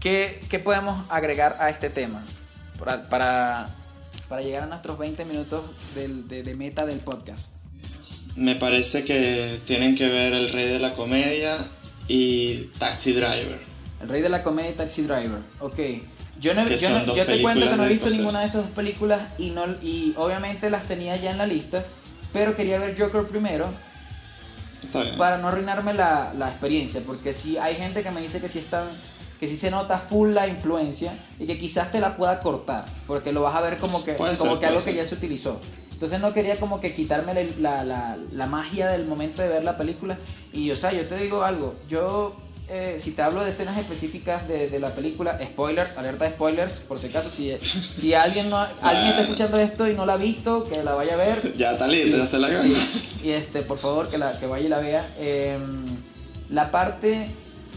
¿Qué, 0.00 0.60
podemos 0.62 1.04
agregar 1.08 1.56
a 1.58 1.70
este 1.70 1.90
tema? 1.90 2.24
Para, 2.78 3.08
para, 3.08 4.42
llegar 4.42 4.64
a 4.64 4.66
nuestros 4.66 4.98
20 4.98 5.24
minutos 5.24 5.64
de, 5.94 6.54
meta 6.54 6.86
del 6.86 6.98
podcast. 6.98 7.54
Me 8.36 8.54
parece 8.54 9.04
que 9.04 9.60
tienen 9.64 9.94
que 9.94 10.08
ver 10.08 10.32
El 10.34 10.50
Rey 10.50 10.68
de 10.68 10.78
la 10.78 10.92
Comedia 10.92 11.56
y 12.06 12.66
Taxi 12.78 13.12
Driver. 13.12 13.58
El 14.02 14.08
Rey 14.08 14.22
de 14.22 14.28
la 14.28 14.42
Comedia 14.42 14.70
y 14.70 14.74
Taxi 14.74 15.02
Driver, 15.02 15.40
ok. 15.60 15.78
Yo, 16.40 16.52
no, 16.54 16.66
yo, 16.68 17.14
yo 17.14 17.24
te 17.24 17.40
cuento 17.40 17.68
que 17.68 17.76
no 17.76 17.84
he 17.84 17.88
visto 17.90 18.10
ninguna 18.10 18.40
de 18.40 18.46
esas 18.46 18.62
dos 18.64 18.70
películas 18.72 19.22
y, 19.38 19.50
no, 19.50 19.66
y 19.82 20.14
obviamente 20.16 20.68
las 20.68 20.84
tenía 20.84 21.16
ya 21.16 21.30
en 21.30 21.38
la 21.38 21.46
lista 21.46 21.84
pero 22.34 22.56
quería 22.56 22.78
ver 22.78 23.00
Joker 23.00 23.26
primero. 23.26 23.66
Para 25.16 25.38
no 25.38 25.48
arruinarme 25.48 25.94
la, 25.94 26.34
la, 26.36 26.50
experiencia, 26.50 27.00
porque 27.06 27.32
si 27.32 27.56
hay 27.56 27.74
gente 27.76 28.02
que 28.02 28.10
me 28.10 28.20
dice 28.20 28.40
que 28.40 28.50
si 28.50 28.58
están 28.58 28.88
que 29.40 29.48
si 29.48 29.56
se 29.56 29.70
nota 29.70 29.98
full 29.98 30.32
la 30.34 30.46
influencia 30.46 31.16
y 31.38 31.46
que 31.46 31.58
quizás 31.58 31.90
te 31.90 32.00
la 32.00 32.16
pueda 32.16 32.40
cortar, 32.40 32.84
porque 33.06 33.32
lo 33.32 33.42
vas 33.42 33.56
a 33.56 33.60
ver 33.62 33.78
como 33.78 34.04
que, 34.04 34.14
como 34.14 34.60
que 34.60 34.66
algo 34.66 34.84
que 34.84 34.94
ya 34.94 35.04
se 35.04 35.14
utilizó. 35.14 35.58
Entonces 35.90 36.20
no 36.20 36.32
quería 36.32 36.56
como 36.60 36.80
que 36.80 36.92
quitarme 36.92 37.34
la, 37.58 37.82
la, 37.82 38.18
la, 38.30 38.46
magia 38.46 38.88
del 38.88 39.06
momento 39.06 39.42
de 39.42 39.48
ver 39.48 39.64
la 39.64 39.76
película. 39.78 40.18
Y 40.52 40.70
o 40.70 40.76
sea, 40.76 40.92
yo 40.92 41.06
te 41.06 41.16
digo 41.16 41.42
algo, 41.42 41.74
yo 41.88 42.36
eh, 42.68 42.98
si 42.98 43.10
te 43.10 43.20
hablo 43.20 43.42
de 43.44 43.50
escenas 43.50 43.76
específicas 43.76 44.48
de, 44.48 44.78
la 44.80 44.94
película, 44.94 45.38
spoilers, 45.42 45.98
alerta 45.98 46.24
de 46.24 46.30
spoilers, 46.30 46.74
por 46.74 46.98
si 46.98 47.08
acaso, 47.08 47.28
si, 47.28 47.54
si 47.60 48.14
alguien, 48.14 48.48
no, 48.48 48.56
alguien 48.80 49.08
está 49.08 49.22
escuchando 49.22 49.60
esto 49.60 49.88
y 49.88 49.94
no 49.94 50.06
la 50.06 50.14
ha 50.14 50.16
visto, 50.16 50.64
que 50.64 50.82
la 50.82 50.94
vaya 50.94 51.14
a 51.14 51.16
ver. 51.16 51.54
Ya 51.56 51.72
está 51.72 51.86
listo, 51.86 52.16
ya 52.16 52.26
se 52.26 52.38
la 52.38 52.48
gana. 52.48 52.68
Y 53.22 53.30
este, 53.30 53.62
por 53.62 53.78
favor, 53.78 54.08
que, 54.08 54.18
la, 54.18 54.38
que 54.38 54.46
vaya 54.46 54.66
y 54.66 54.68
la 54.68 54.78
vea. 54.78 55.14
Em, 55.18 55.84
la 56.48 56.70
parte 56.70 57.28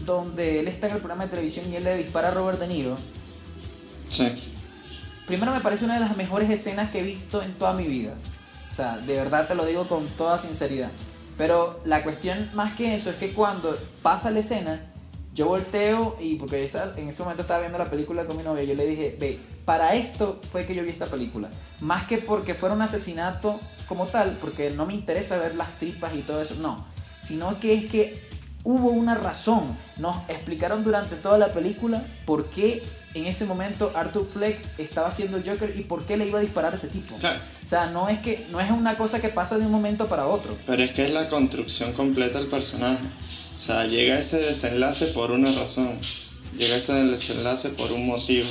donde 0.06 0.60
él 0.60 0.68
está 0.68 0.86
en 0.86 0.94
el 0.94 0.98
programa 1.00 1.24
de 1.24 1.30
televisión 1.30 1.70
y 1.70 1.76
él 1.76 1.84
le 1.84 1.96
dispara 1.96 2.28
a 2.28 2.30
Robert 2.30 2.58
De 2.58 2.68
Niro. 2.68 2.96
Sí. 4.08 4.26
Primero 5.26 5.52
me 5.52 5.60
parece 5.60 5.84
una 5.84 5.94
de 5.94 6.00
las 6.00 6.16
mejores 6.16 6.48
escenas 6.48 6.90
que 6.90 7.00
he 7.00 7.02
visto 7.02 7.42
en 7.42 7.52
toda 7.54 7.74
mi 7.74 7.84
vida. 7.84 8.14
O 8.72 8.74
sea, 8.74 8.96
de 8.96 9.14
verdad 9.14 9.46
te 9.46 9.54
lo 9.54 9.66
digo 9.66 9.86
con 9.86 10.06
toda 10.08 10.38
sinceridad. 10.38 10.90
Pero 11.38 11.80
la 11.84 12.02
cuestión 12.02 12.50
más 12.52 12.74
que 12.74 12.96
eso 12.96 13.10
es 13.10 13.16
que 13.16 13.32
cuando 13.32 13.74
pasa 14.02 14.30
la 14.30 14.40
escena, 14.40 14.80
yo 15.34 15.46
volteo 15.46 16.16
y 16.20 16.34
porque 16.34 16.68
en 16.96 17.08
ese 17.08 17.22
momento 17.22 17.42
estaba 17.42 17.60
viendo 17.60 17.78
la 17.78 17.88
película 17.88 18.26
con 18.26 18.36
mi 18.36 18.42
novia, 18.42 18.64
yo 18.64 18.74
le 18.74 18.84
dije, 18.84 19.16
ve, 19.20 19.38
para 19.64 19.94
esto 19.94 20.40
fue 20.50 20.66
que 20.66 20.74
yo 20.74 20.82
vi 20.82 20.90
esta 20.90 21.06
película. 21.06 21.48
Más 21.80 22.08
que 22.08 22.18
porque 22.18 22.54
fuera 22.54 22.74
un 22.74 22.82
asesinato 22.82 23.60
como 23.86 24.06
tal, 24.06 24.36
porque 24.40 24.70
no 24.70 24.84
me 24.84 24.94
interesa 24.94 25.38
ver 25.38 25.54
las 25.54 25.78
tripas 25.78 26.12
y 26.14 26.22
todo 26.22 26.40
eso, 26.40 26.56
no. 26.56 26.84
Sino 27.22 27.60
que 27.60 27.74
es 27.74 27.88
que 27.88 28.28
hubo 28.64 28.88
una 28.90 29.14
razón. 29.14 29.64
Nos 29.96 30.16
explicaron 30.28 30.82
durante 30.82 31.14
toda 31.14 31.38
la 31.38 31.52
película 31.52 32.02
por 32.26 32.46
qué 32.46 32.82
en 33.14 33.26
ese 33.26 33.46
momento 33.46 33.92
Arthur 33.94 34.28
Fleck 34.32 34.58
estaba 34.78 35.08
haciendo 35.08 35.40
Joker 35.44 35.74
y 35.76 35.82
por 35.82 36.04
qué 36.04 36.16
le 36.16 36.26
iba 36.26 36.38
a 36.38 36.42
disparar 36.42 36.72
a 36.72 36.76
ese 36.76 36.88
tipo. 36.88 37.14
O 37.16 37.68
sea, 37.68 37.86
no 37.86 38.08
es 38.08 38.20
que 38.20 38.46
no 38.50 38.60
es 38.60 38.70
una 38.70 38.96
cosa 38.96 39.20
que 39.20 39.28
pasa 39.28 39.58
de 39.58 39.64
un 39.64 39.72
momento 39.72 40.06
para 40.06 40.26
otro. 40.26 40.56
Pero 40.66 40.82
es 40.82 40.92
que 40.92 41.04
es 41.06 41.12
la 41.12 41.28
construcción 41.28 41.92
completa 41.92 42.38
del 42.38 42.48
personaje. 42.48 43.04
O 43.04 43.60
sea, 43.60 43.86
llega 43.86 44.18
ese 44.18 44.38
desenlace 44.38 45.06
por 45.08 45.30
una 45.30 45.50
razón. 45.52 45.98
Llega 46.56 46.76
ese 46.76 46.92
desenlace 47.04 47.70
por 47.70 47.92
un 47.92 48.06
motivo. 48.06 48.46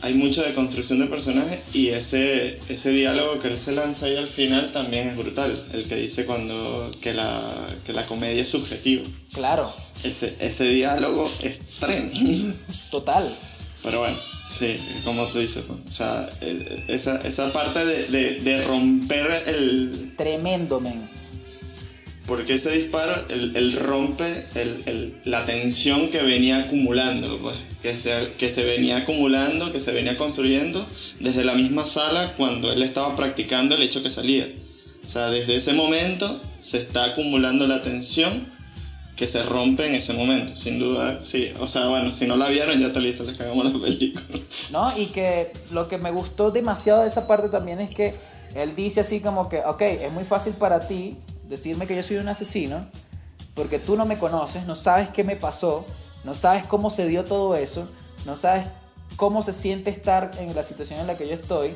Hay 0.00 0.14
mucha 0.14 0.42
de 0.42 0.54
construcción 0.54 1.00
de 1.00 1.06
personaje 1.06 1.60
y 1.72 1.88
ese, 1.88 2.60
ese 2.68 2.90
diálogo 2.90 3.40
que 3.40 3.48
él 3.48 3.58
se 3.58 3.72
lanza 3.72 4.06
ahí 4.06 4.16
al 4.16 4.28
final 4.28 4.70
también 4.70 5.08
es 5.08 5.16
brutal. 5.16 5.52
El 5.72 5.84
que 5.86 5.96
dice 5.96 6.24
cuando 6.24 6.90
que 7.00 7.14
la, 7.14 7.42
que 7.84 7.92
la 7.92 8.06
comedia 8.06 8.42
es 8.42 8.48
subjetiva. 8.48 9.04
Claro. 9.32 9.72
Ese, 10.04 10.36
ese 10.38 10.64
diálogo 10.68 11.28
es 11.42 11.60
tremendo. 11.80 12.54
Total. 12.90 13.28
Pero 13.82 14.00
bueno, 14.00 14.16
sí, 14.50 14.76
como 15.04 15.26
tú 15.28 15.38
dices, 15.38 15.64
o 15.70 15.90
sea, 15.90 16.28
e, 16.40 16.84
esa, 16.88 17.16
esa 17.18 17.52
parte 17.52 17.84
de, 17.84 18.40
de, 18.40 18.62
romper 18.62 19.44
el... 19.46 20.14
Tremendo, 20.16 20.80
men. 20.80 21.08
Porque 22.26 22.54
ese 22.54 22.70
disparo, 22.72 23.24
él, 23.30 23.72
rompe 23.72 24.26
el, 24.54 24.82
el, 24.86 25.20
la 25.24 25.46
tensión 25.46 26.10
que 26.10 26.18
venía 26.18 26.58
acumulando, 26.58 27.38
pues, 27.40 27.56
que 27.80 27.96
se, 27.96 28.32
que 28.36 28.50
se 28.50 28.64
venía 28.64 28.98
acumulando, 28.98 29.72
que 29.72 29.80
se 29.80 29.92
venía 29.92 30.16
construyendo 30.16 30.84
desde 31.20 31.44
la 31.44 31.54
misma 31.54 31.86
sala 31.86 32.34
cuando 32.34 32.70
él 32.70 32.82
estaba 32.82 33.16
practicando 33.16 33.76
el 33.76 33.82
hecho 33.82 34.02
que 34.02 34.10
salía. 34.10 34.46
O 35.06 35.08
sea, 35.08 35.30
desde 35.30 35.56
ese 35.56 35.72
momento 35.72 36.42
se 36.60 36.76
está 36.76 37.04
acumulando 37.04 37.66
la 37.66 37.80
tensión 37.80 38.57
que 39.18 39.26
se 39.26 39.42
rompe 39.42 39.84
en 39.84 39.96
ese 39.96 40.12
momento, 40.12 40.54
sin 40.54 40.78
duda, 40.78 41.20
sí. 41.24 41.52
O 41.58 41.66
sea, 41.66 41.88
bueno, 41.88 42.12
si 42.12 42.24
no 42.24 42.36
la 42.36 42.46
vieron, 42.46 42.78
ya 42.78 42.86
está 42.86 43.00
listo, 43.00 43.24
les 43.24 43.34
cagamos 43.34 43.64
la 43.64 43.72
película. 43.72 44.24
No, 44.70 44.96
y 44.96 45.06
que 45.06 45.52
lo 45.72 45.88
que 45.88 45.98
me 45.98 46.12
gustó 46.12 46.52
demasiado 46.52 47.00
de 47.00 47.08
esa 47.08 47.26
parte 47.26 47.48
también 47.48 47.80
es 47.80 47.90
que 47.90 48.14
él 48.54 48.76
dice 48.76 49.00
así 49.00 49.18
como 49.18 49.48
que, 49.48 49.58
ok, 49.58 49.82
es 49.82 50.12
muy 50.12 50.22
fácil 50.22 50.52
para 50.52 50.86
ti 50.86 51.16
decirme 51.48 51.88
que 51.88 51.96
yo 51.96 52.04
soy 52.04 52.18
un 52.18 52.28
asesino, 52.28 52.86
porque 53.54 53.80
tú 53.80 53.96
no 53.96 54.06
me 54.06 54.18
conoces, 54.18 54.66
no 54.66 54.76
sabes 54.76 55.10
qué 55.10 55.24
me 55.24 55.34
pasó, 55.34 55.84
no 56.22 56.32
sabes 56.32 56.64
cómo 56.68 56.88
se 56.88 57.08
dio 57.08 57.24
todo 57.24 57.56
eso, 57.56 57.88
no 58.24 58.36
sabes 58.36 58.68
cómo 59.16 59.42
se 59.42 59.52
siente 59.52 59.90
estar 59.90 60.30
en 60.38 60.54
la 60.54 60.62
situación 60.62 61.00
en 61.00 61.08
la 61.08 61.18
que 61.18 61.26
yo 61.26 61.34
estoy. 61.34 61.74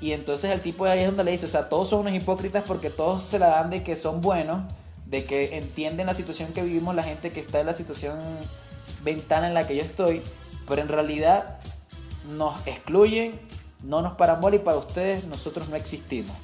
Y 0.00 0.12
entonces 0.12 0.50
el 0.52 0.62
tipo 0.62 0.86
de 0.86 0.92
ahí 0.92 1.00
es 1.00 1.06
donde 1.06 1.24
le 1.24 1.32
dice, 1.32 1.44
o 1.44 1.50
sea, 1.50 1.68
todos 1.68 1.90
son 1.90 2.00
unos 2.00 2.14
hipócritas 2.14 2.64
porque 2.66 2.88
todos 2.88 3.24
se 3.24 3.38
la 3.38 3.48
dan 3.48 3.68
de 3.68 3.82
que 3.82 3.94
son 3.94 4.22
buenos 4.22 4.62
de 5.10 5.24
que 5.24 5.56
entienden 5.56 6.06
la 6.06 6.14
situación 6.14 6.52
que 6.52 6.62
vivimos 6.62 6.94
la 6.94 7.02
gente 7.02 7.32
que 7.32 7.40
está 7.40 7.60
en 7.60 7.66
la 7.66 7.74
situación 7.74 8.18
ventana 9.02 9.48
en 9.48 9.54
la 9.54 9.66
que 9.66 9.76
yo 9.76 9.82
estoy, 9.82 10.20
pero 10.66 10.82
en 10.82 10.88
realidad 10.88 11.58
nos 12.30 12.66
excluyen, 12.66 13.38
no 13.82 14.02
nos 14.02 14.16
paran 14.16 14.40
bola 14.40 14.56
y 14.56 14.58
para 14.58 14.76
ustedes 14.76 15.24
nosotros 15.24 15.68
no 15.68 15.76
existimos. 15.76 16.36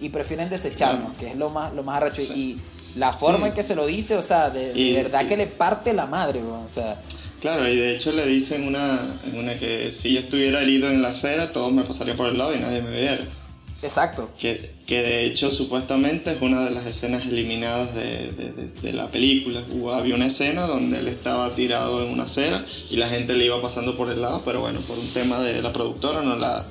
Y 0.00 0.08
prefieren 0.08 0.48
desecharnos, 0.48 1.14
que 1.18 1.28
es 1.30 1.36
lo 1.36 1.50
más, 1.50 1.74
lo 1.74 1.82
más 1.82 1.98
arrecho. 2.02 2.22
Y, 2.34 2.58
la 2.96 3.12
forma 3.12 3.38
Sí. 3.38 3.44
en 3.44 3.52
que 3.52 3.62
se 3.62 3.76
lo 3.76 3.86
dice, 3.86 4.16
o 4.16 4.22
sea, 4.22 4.50
de, 4.50 4.72
verdad 4.94 5.22
y- 5.24 5.28
que 5.28 5.36
le 5.36 5.46
parte 5.46 5.92
la 5.92 6.06
madre, 6.06 6.40
weón, 6.42 6.64
o 6.66 6.68
sea, 6.68 7.00
Claro, 7.40 7.68
y 7.68 7.76
de 7.76 7.94
hecho 7.94 8.10
le 8.10 8.26
dicen 8.26 8.66
una, 8.66 8.98
una 9.32 9.54
que 9.56 9.92
si 9.92 10.14
yo 10.14 10.18
estuviera 10.18 10.60
herido 10.60 10.90
en 10.90 11.00
la 11.00 11.08
acera, 11.10 11.52
todos 11.52 11.70
me 11.72 11.82
pasarían 11.84 12.16
por 12.16 12.26
el 12.30 12.36
lado 12.38 12.52
y 12.52 12.58
nadie 12.58 12.82
me 12.82 12.90
viera. 12.90 13.22
Exacto. 13.82 14.28
Que, 14.38 14.60
que 14.86 15.02
de 15.02 15.24
hecho 15.26 15.50
supuestamente 15.50 16.32
es 16.32 16.40
una 16.42 16.64
de 16.64 16.70
las 16.70 16.86
escenas 16.86 17.26
eliminadas 17.26 17.94
de, 17.94 18.32
de- 18.32 18.52
de- 18.52 18.68
de 18.68 18.92
la 18.92 19.08
película. 19.10 19.60
Hubo, 19.72 19.92
había 19.92 20.14
una 20.14 20.26
escena 20.26 20.66
donde 20.66 20.98
él 20.98 21.08
estaba 21.08 21.50
tirado 21.54 22.04
en 22.04 22.12
una 22.12 22.24
acera 22.24 22.64
y 22.90 22.96
la 22.96 23.08
gente 23.08 23.34
le 23.34 23.44
iba 23.46 23.60
pasando 23.62 23.96
por 23.96 24.10
el 24.10 24.20
lado, 24.22 24.42
pero 24.44 24.60
bueno, 24.60 24.80
por 24.80 24.98
un 24.98 25.08
tema 25.12 25.38
de 25.40 25.62
la 25.62 25.72
productora 25.72 26.22
no 26.22 26.36
la, 26.36 26.66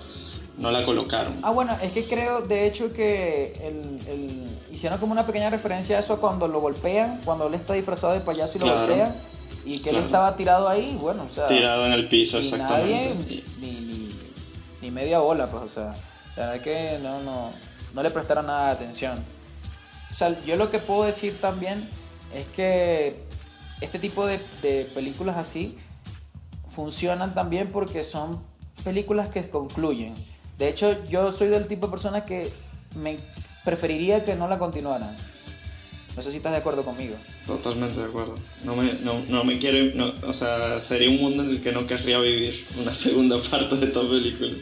no 0.57 0.71
la 0.71 0.83
colocaron. 0.85 1.33
Ah, 1.41 1.51
bueno, 1.51 1.77
es 1.81 1.91
que 1.93 2.03
creo, 2.05 2.41
de 2.41 2.67
hecho, 2.67 2.91
que 2.93 3.53
el, 3.63 4.07
el- 4.07 4.49
hicieron 4.71 4.99
como 4.99 5.11
una 5.11 5.25
pequeña 5.25 5.49
referencia 5.49 5.97
a 5.97 5.99
eso 6.01 6.19
cuando 6.19 6.47
lo 6.47 6.61
golpean, 6.61 7.19
cuando 7.25 7.47
él 7.47 7.53
está 7.55 7.73
disfrazado 7.73 8.13
de 8.13 8.19
payaso 8.21 8.53
y 8.57 8.59
lo 8.59 8.65
Claro. 8.67 8.87
golpean, 8.87 9.15
y 9.65 9.79
que 9.79 9.89
él 9.89 9.97
estaba 9.97 10.35
tirado 10.37 10.69
ahí, 10.69 10.95
bueno, 10.99 11.25
o 11.29 11.33
sea... 11.33 11.47
Tirado 11.47 11.85
en 11.87 11.93
el 11.93 12.07
piso, 12.07 12.37
exactamente. 12.37 13.09
nadie, 13.09 13.43
ni, 13.59 13.71
ni, 13.71 14.09
ni 14.81 14.91
media 14.91 15.19
bola, 15.19 15.47
pues, 15.49 15.63
o 15.63 15.73
sea, 15.73 15.95
la 16.39 16.47
verdad 16.47 16.63
que 16.63 16.99
no, 17.03 17.21
no, 17.21 17.51
no 17.93 18.01
le 18.01 18.09
prestaron 18.09 18.47
nada 18.47 18.67
de 18.67 18.71
atención. 18.71 19.19
O 20.09 20.13
sea, 20.13 20.41
yo 20.45 20.55
lo 20.55 20.71
que 20.71 20.79
puedo 20.79 21.03
decir 21.03 21.37
también 21.39 21.89
es 22.33 22.47
que 22.47 23.23
este 23.81 23.99
tipo 23.99 24.25
de, 24.25 24.39
de 24.61 24.89
películas 24.95 25.35
así 25.35 25.77
funcionan 26.69 27.35
también 27.35 27.73
porque 27.73 28.05
son 28.05 28.41
películas 28.85 29.27
que 29.27 29.47
concluyen. 29.49 30.15
De 30.57 30.69
hecho, 30.69 31.05
yo 31.07 31.29
soy 31.33 31.49
del 31.49 31.67
tipo 31.67 31.87
de 31.87 31.91
persona 31.91 32.25
que 32.25 32.49
me 32.95 33.19
preferiría 33.65 34.23
que 34.23 34.35
no 34.35 34.47
la 34.47 34.57
continuaran. 34.57 35.17
No 36.15 36.23
sé 36.23 36.31
si 36.31 36.37
estás 36.37 36.53
de 36.53 36.59
acuerdo 36.59 36.85
conmigo. 36.85 37.15
Totalmente 37.45 37.99
de 37.99 38.05
acuerdo. 38.05 38.39
No 38.63 38.77
me, 38.77 38.93
no, 39.01 39.13
no 39.27 39.43
me 39.43 39.57
quiero, 39.57 39.93
o 40.25 40.33
sea, 40.33 40.79
sería 40.79 41.09
un 41.09 41.19
mundo 41.19 41.43
en 41.43 41.49
el 41.49 41.61
que 41.61 41.73
no 41.73 41.85
querría 41.85 42.19
vivir 42.19 42.53
una 42.79 42.91
segunda 42.91 43.37
parte 43.51 43.75
de 43.75 43.87
esta 43.87 44.01
película. 44.01 44.55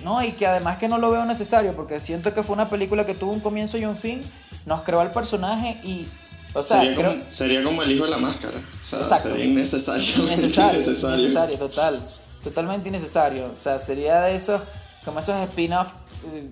No, 0.00 0.22
y 0.22 0.32
que 0.32 0.46
además 0.46 0.78
que 0.78 0.86
no 0.88 0.98
lo 0.98 1.10
veo 1.10 1.24
necesario, 1.24 1.74
porque 1.74 1.98
siento 1.98 2.32
que 2.32 2.42
fue 2.44 2.54
una 2.54 2.70
película 2.70 3.04
que 3.04 3.14
tuvo 3.14 3.32
un 3.32 3.40
comienzo 3.40 3.78
y 3.78 3.84
un 3.84 3.96
fin, 3.96 4.22
nos 4.64 4.82
creó 4.82 5.00
al 5.00 5.10
personaje 5.10 5.80
y, 5.82 6.06
o 6.54 6.62
sea, 6.62 6.80
sería, 6.80 6.96
creo- 6.96 7.10
como, 7.10 7.24
sería 7.30 7.62
como 7.64 7.82
el 7.82 7.90
hijo 7.92 8.04
de 8.04 8.10
la 8.10 8.18
máscara. 8.18 8.58
O 8.58 8.84
sea, 8.86 9.00
Exacto. 9.00 9.30
sería 9.30 9.44
innecesario. 9.46 10.04
innecesario, 10.16 10.72
innecesario. 10.80 11.18
innecesario, 11.18 11.58
total, 11.58 12.08
totalmente 12.44 12.88
innecesario. 12.88 13.46
O 13.46 13.56
sea, 13.60 13.78
sería 13.80 14.20
de 14.22 14.36
esos, 14.36 14.60
como 15.04 15.18
esos 15.18 15.34
spin-off, 15.48 15.88
eh, 16.32 16.48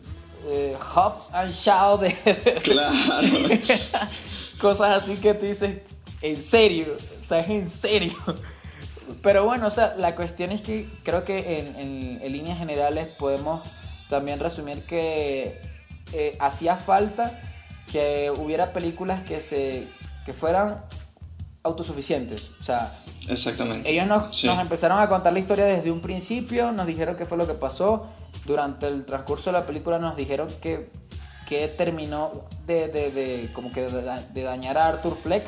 eh, 0.49 0.77
Hobbs 0.95 1.33
and 1.33 1.53
Shaw 1.53 1.99
de 1.99 2.13
Claro. 2.65 2.93
cosas 4.61 5.03
así 5.03 5.17
que 5.17 5.35
tú 5.35 5.47
dices, 5.47 5.79
en 6.23 6.37
serio, 6.37 6.97
o 7.23 7.27
sea, 7.29 7.41
es 7.41 7.49
en 7.51 7.71
serio. 7.71 8.17
Pero 9.23 9.45
bueno, 9.45 9.67
o 9.67 9.71
sea, 9.71 9.95
la 9.97 10.15
cuestión 10.15 10.53
es 10.53 10.63
que 10.63 10.89
creo 11.05 11.25
que 11.25 11.61
en, 11.61 11.77
en- 11.77 12.21
en 12.23 12.33
líneas 12.33 12.59
generales 12.59 13.09
podemos 13.19 13.67
también 14.09 14.39
resumir 14.41 14.83
que 14.85 15.61
eh, 16.13 16.37
hacía 16.41 16.77
falta 16.77 17.39
que 17.91 18.33
hubiera 18.37 18.73
películas 18.73 19.23
que 19.23 19.41
se 19.41 19.87
que 20.25 20.33
fueran 20.35 20.83
autosuficientes. 21.63 22.53
O 22.61 22.63
sea, 22.63 22.93
Exactamente. 23.29 23.91
ellos 23.91 24.07
nos, 24.07 24.37
Sí. 24.37 24.47
nos 24.47 24.59
empezaron 24.59 24.99
a 25.01 25.09
contar 25.09 25.33
la 25.33 25.39
historia 25.39 25.65
desde 25.65 25.91
un 25.91 26.01
principio, 26.01 26.73
nos 26.73 26.87
dijeron 26.87 27.17
qué 27.17 27.27
fue 27.27 27.37
lo 27.39 27.47
que 27.47 27.55
pasó. 27.55 28.07
Durante 28.45 28.87
el 28.87 29.05
transcurso 29.05 29.51
de 29.51 29.59
la 29.59 29.67
película 29.67 29.99
nos 29.99 30.17
dijeron 30.17 30.49
que, 30.63 30.91
que 31.49 31.67
terminó 31.69 32.45
de, 32.67 32.89
de- 32.89 33.11
de- 33.11 33.53
como 33.53 33.73
que 33.73 33.83
de 33.89 34.43
dañar 34.43 34.79
a 34.79 34.89
Arthur 34.89 35.17
Fleck. 35.21 35.45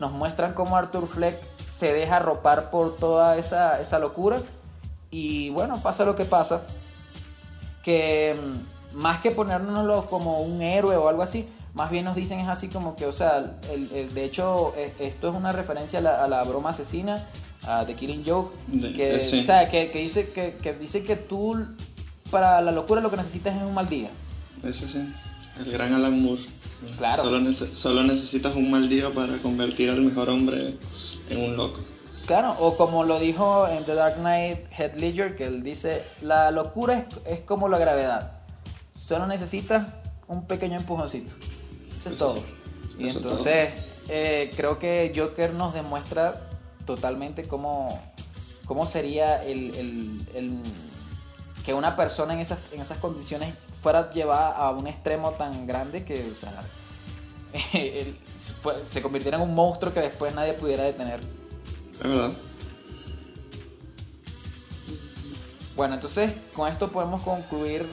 Nos 0.00 0.12
muestran 0.12 0.54
cómo 0.54 0.76
Arthur 0.76 1.06
Fleck 1.08 1.40
se 1.58 1.92
deja 1.92 2.16
arropar 2.16 2.70
por 2.70 2.96
toda 2.96 3.36
esa, 3.36 3.80
esa 3.80 3.98
locura. 3.98 4.38
Y 5.10 5.50
bueno, 5.50 5.80
pasa 5.82 6.04
lo 6.04 6.14
que 6.16 6.24
pasa. 6.24 6.62
Que 7.82 8.36
mm, 8.92 8.96
más 8.98 9.20
que 9.20 9.30
ponérnoslo 9.30 10.06
como 10.06 10.40
un 10.40 10.62
héroe 10.62 10.96
o 10.96 11.08
algo 11.08 11.22
así, 11.22 11.48
más 11.74 11.90
bien 11.90 12.04
nos 12.04 12.16
dicen 12.16 12.40
es 12.40 12.48
así 12.48 12.68
como 12.68 12.96
que, 12.96 13.06
o 13.06 13.12
sea, 13.12 13.38
el- 13.72 13.90
el- 13.92 14.14
de 14.14 14.24
hecho, 14.24 14.74
e- 14.76 14.94
esto 14.98 15.28
es 15.30 15.34
una 15.34 15.52
referencia 15.52 15.98
a 16.00 16.02
la, 16.02 16.24
a 16.24 16.28
la 16.28 16.42
broma 16.44 16.70
asesina, 16.70 17.24
a 17.66 17.84
The 17.84 17.94
Killing 17.94 18.24
Joke, 18.26 18.54
que, 18.96 19.14
eh, 19.16 19.18
sí. 19.20 19.40
o 19.40 19.44
sea, 19.44 19.68
que, 19.68 19.90
que 19.90 19.98
dice, 20.00 20.30
que, 20.30 20.56
que 20.56 20.72
dice 20.74 21.02
que 21.04 21.16
tú 21.16 21.56
para 22.30 22.60
la 22.60 22.72
locura 22.72 23.00
lo 23.00 23.10
que 23.10 23.16
necesitas 23.16 23.56
es 23.56 23.62
un 23.62 23.74
mal 23.74 23.88
día. 23.88 24.10
Sí. 24.86 25.12
El 25.58 25.72
gran 25.72 25.92
Alan 25.94 26.22
Moore. 26.22 26.40
Claro. 26.98 27.24
Solo, 27.24 27.40
nece- 27.40 27.66
solo 27.72 28.02
necesitas 28.04 28.54
un 28.54 28.70
mal 28.70 28.88
día 28.88 29.12
para 29.12 29.36
convertir 29.38 29.90
al 29.90 30.00
mejor 30.02 30.28
hombre 30.30 30.74
en 31.30 31.38
un 31.50 31.56
loco. 31.56 31.80
Claro, 32.26 32.54
o 32.60 32.76
como 32.76 33.04
lo 33.04 33.18
dijo 33.18 33.66
en 33.68 33.84
The 33.84 33.94
Dark 33.94 34.16
Knight 34.16 34.58
Head 34.78 34.94
Ledger, 34.96 35.34
que 35.34 35.44
él 35.44 35.62
dice, 35.62 36.04
la 36.20 36.50
locura 36.50 36.98
es, 36.98 37.16
es 37.26 37.40
como 37.40 37.68
la 37.68 37.78
gravedad, 37.78 38.32
solo 38.92 39.26
necesitas 39.26 39.86
un 40.28 40.46
pequeño 40.46 40.76
empujoncito. 40.78 41.32
Eso 42.00 42.10
es 42.10 42.16
todo. 42.18 42.34
sí, 42.36 42.96
Y 42.98 43.06
eso 43.08 43.18
entonces, 43.20 43.70
eh, 44.08 44.52
creo 44.56 44.78
que 44.78 45.12
Joker 45.16 45.54
nos 45.54 45.72
demuestra 45.74 46.48
totalmente 46.86 47.44
cómo, 47.44 47.98
cómo 48.66 48.84
sería 48.86 49.42
el, 49.44 49.74
el- 49.74 50.26
el- 50.34 50.58
que 51.64 51.74
una 51.74 51.96
persona 51.96 52.34
en 52.34 52.40
esas, 52.40 52.58
en 52.72 52.80
esas 52.80 52.98
condiciones 52.98 53.54
fuera 53.82 54.10
llevada 54.10 54.50
a 54.52 54.70
un 54.70 54.86
extremo 54.86 55.32
tan 55.32 55.66
grande 55.66 56.04
que, 56.04 56.30
o 56.30 56.34
sea, 56.34 56.62
él 57.72 58.16
se 58.84 59.02
convirtiera 59.02 59.36
en 59.36 59.42
un 59.42 59.54
monstruo 59.54 59.92
que 59.92 60.00
después 60.00 60.34
nadie 60.34 60.54
pudiera 60.54 60.84
detener. 60.84 61.20
Es 62.02 62.08
verdad. 62.08 62.32
Bueno, 65.76 65.94
entonces 65.94 66.32
con 66.54 66.68
esto 66.68 66.90
podemos 66.90 67.22
concluir 67.22 67.86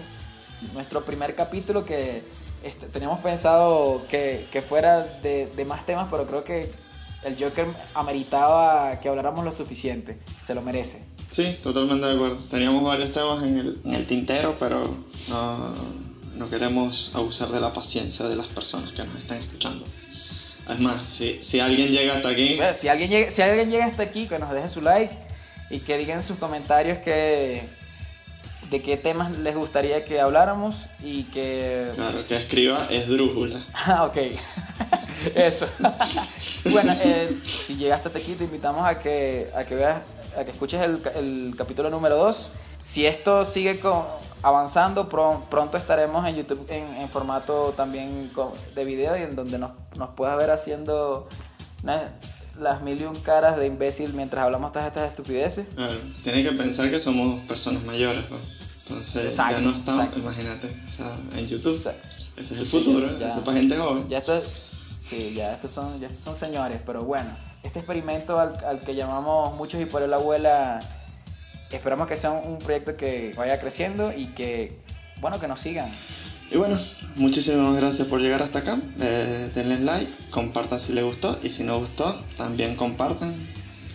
nuestro 0.73 1.05
primer 1.05 1.35
capítulo 1.35 1.85
que 1.85 2.23
este, 2.63 2.87
teníamos 2.87 3.19
pensado 3.19 4.01
que, 4.09 4.47
que 4.51 4.61
fuera 4.61 5.01
de, 5.01 5.51
de 5.55 5.65
más 5.65 5.85
temas, 5.85 6.07
pero 6.09 6.25
creo 6.25 6.43
que 6.43 6.73
el 7.23 7.37
Joker 7.37 7.67
ameritaba 7.93 8.99
que 8.99 9.09
habláramos 9.09 9.45
lo 9.45 9.51
suficiente, 9.51 10.19
se 10.43 10.55
lo 10.55 10.61
merece. 10.61 11.14
Sí, 11.35 11.53
totalmente 11.61 12.05
de 12.05 12.13
acuerdo. 12.13 12.37
Teníamos 12.49 12.81
varios 12.81 13.11
temas 13.11 13.43
en 13.43 13.57
el, 13.57 13.77
en 13.83 13.93
el 13.93 14.05
tintero, 14.05 14.55
pero 14.57 14.95
no, 15.27 15.75
no 16.35 16.49
queremos 16.49 17.11
abusar 17.13 17.49
de 17.49 17.59
la 17.59 17.73
paciencia 17.73 18.25
de 18.25 18.37
las 18.37 18.47
personas 18.47 18.91
que 18.91 19.03
nos 19.03 19.17
están 19.17 19.39
escuchando. 19.39 19.85
Es 20.69 20.79
más, 20.79 21.01
si, 21.03 21.41
si 21.41 21.59
alguien 21.59 21.89
llega 21.89 22.15
hasta 22.15 22.29
aquí, 22.29 22.55
Bueno, 22.55 22.73
Si 22.79 22.87
alguien, 22.87 23.09
llega, 23.09 23.31
si 23.31 23.41
alguien 23.41 23.69
llega 23.69 23.85
hasta 23.85 24.03
aquí, 24.03 24.29
que 24.29 24.39
nos 24.39 24.49
deje 24.53 24.69
su 24.69 24.79
like 24.79 25.13
y 25.69 25.79
que 25.81 25.97
diga 25.97 26.13
en 26.15 26.23
sus 26.23 26.37
comentarios 26.37 26.99
que, 26.99 27.67
de 28.71 28.81
qué 28.81 28.95
temas 28.95 29.37
les 29.39 29.57
gustaría 29.57 30.05
que 30.05 30.21
habláramos 30.21 30.75
y 31.03 31.23
que 31.23 31.91
claro, 31.95 32.25
que 32.25 32.37
escriba 32.37 32.87
es 32.89 33.09
drújula. 33.09 33.59
Ah, 33.73 34.05
ok. 34.05 34.17
Eso. 35.35 35.67
bueno, 36.71 36.93
eh, 37.03 37.27
si 37.43 37.75
llegaste 37.75 38.07
hasta 38.07 38.19
aquí, 38.19 38.35
te 38.35 38.45
invitamos 38.45 38.85
a 38.85 38.99
que, 38.99 39.49
a 39.53 39.65
que 39.65 39.75
veas, 39.75 40.01
a 40.37 40.43
que 40.43 40.51
escuches 40.51 40.81
el, 40.81 41.01
el 41.15 41.55
capítulo 41.57 41.89
número 41.89 42.15
2. 42.17 42.49
Si 42.81 43.05
esto 43.05 43.43
sigue 43.45 43.79
co- 43.79 44.05
avanzando, 44.43 45.09
pro- 45.09 45.43
pronto 45.49 45.77
estaremos 45.77 46.27
en 46.27 46.35
YouTube 46.35 46.65
en, 46.69 46.83
en 46.95 47.09
formato 47.09 47.73
también 47.75 48.29
co- 48.33 48.53
de 48.75 48.85
video 48.85 49.17
y 49.17 49.21
en 49.23 49.35
donde 49.35 49.57
nos, 49.57 49.71
nos 49.97 50.09
puedas 50.11 50.37
ver 50.37 50.51
haciendo 50.51 51.27
una- 51.83 52.13
las 52.59 52.81
mil 52.81 53.01
y 53.01 53.05
un 53.05 53.15
caras 53.21 53.57
de 53.57 53.65
imbécil 53.67 54.13
mientras 54.13 54.45
hablamos 54.45 54.71
todas 54.71 54.87
estas 54.87 55.09
estupideces. 55.09 55.67
Claro, 55.75 55.93
tienes 56.23 56.47
que 56.47 56.55
pensar 56.55 56.89
que 56.89 56.99
somos 56.99 57.41
personas 57.41 57.83
mayores, 57.83 58.23
pues. 58.29 58.61
Entonces 58.87 59.25
Exacto, 59.25 59.57
ya 59.57 59.61
no 59.61 59.71
estamos, 59.71 60.17
imagínate, 60.17 60.67
o 60.87 60.91
sea, 60.91 61.17
en 61.37 61.47
YouTube. 61.47 61.77
Exacto. 61.77 62.07
Ese 62.37 62.53
es 62.53 62.59
el 62.59 62.65
Sí, 62.67 62.77
futuro, 62.77 63.17
ya. 63.17 63.27
eso 63.29 63.39
es 63.39 63.45
para 63.45 63.57
gente 63.57 63.75
joven. 63.77 64.07
Ya 64.09 64.19
esto, 64.19 64.39
sí, 65.01 65.33
ya 65.35 65.53
estos 65.53 65.71
son, 65.71 65.99
ya 65.99 66.07
estos 66.07 66.23
son 66.23 66.35
señores, 66.35 66.81
pero 66.85 67.01
bueno, 67.01 67.29
este 67.67 67.79
experimento 67.79 68.39
al, 68.39 68.63
al 68.63 68.81
que 68.81 68.95
llamamos 68.95 69.53
muchos 69.55 69.81
y 69.81 69.85
por 69.85 70.01
el 70.01 70.13
abuela, 70.13 70.79
esperamos 71.71 72.07
que 72.07 72.15
sea 72.15 72.31
un 72.31 72.57
proyecto 72.59 72.95
que 72.95 73.33
vaya 73.35 73.59
creciendo 73.59 74.13
y 74.13 74.27
que, 74.27 74.79
bueno, 75.19 75.39
que 75.39 75.47
nos 75.47 75.59
sigan. 75.59 75.91
Y 76.51 76.57
bueno, 76.57 76.75
muchísimas 77.15 77.75
gracias 77.75 78.07
por 78.07 78.21
llegar 78.21 78.41
hasta 78.41 78.59
acá. 78.59 78.77
Eh, 79.01 79.51
denle 79.55 79.79
like, 79.79 80.11
compartan 80.29 80.79
si 80.79 80.93
les 80.93 81.03
gustó 81.03 81.37
y 81.41 81.49
si 81.49 81.63
no 81.63 81.79
gustó, 81.79 82.13
también 82.37 82.75
compartan. 82.75 83.35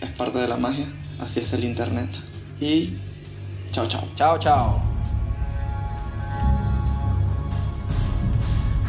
Es 0.01 0.11
parte 0.11 0.39
de 0.39 0.47
la 0.47 0.57
magia, 0.57 0.85
así 1.19 1.39
es 1.39 1.53
el 1.53 1.63
internet. 1.63 2.09
Y 2.59 2.97
chao, 3.71 3.87
chao. 3.87 4.03
Chao, 4.15 4.37
chao. 4.37 4.81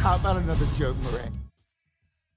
How 0.03 0.15
about 0.15 0.35
another 0.35 0.67
joke, 0.77 0.97
Murray? 1.01 1.42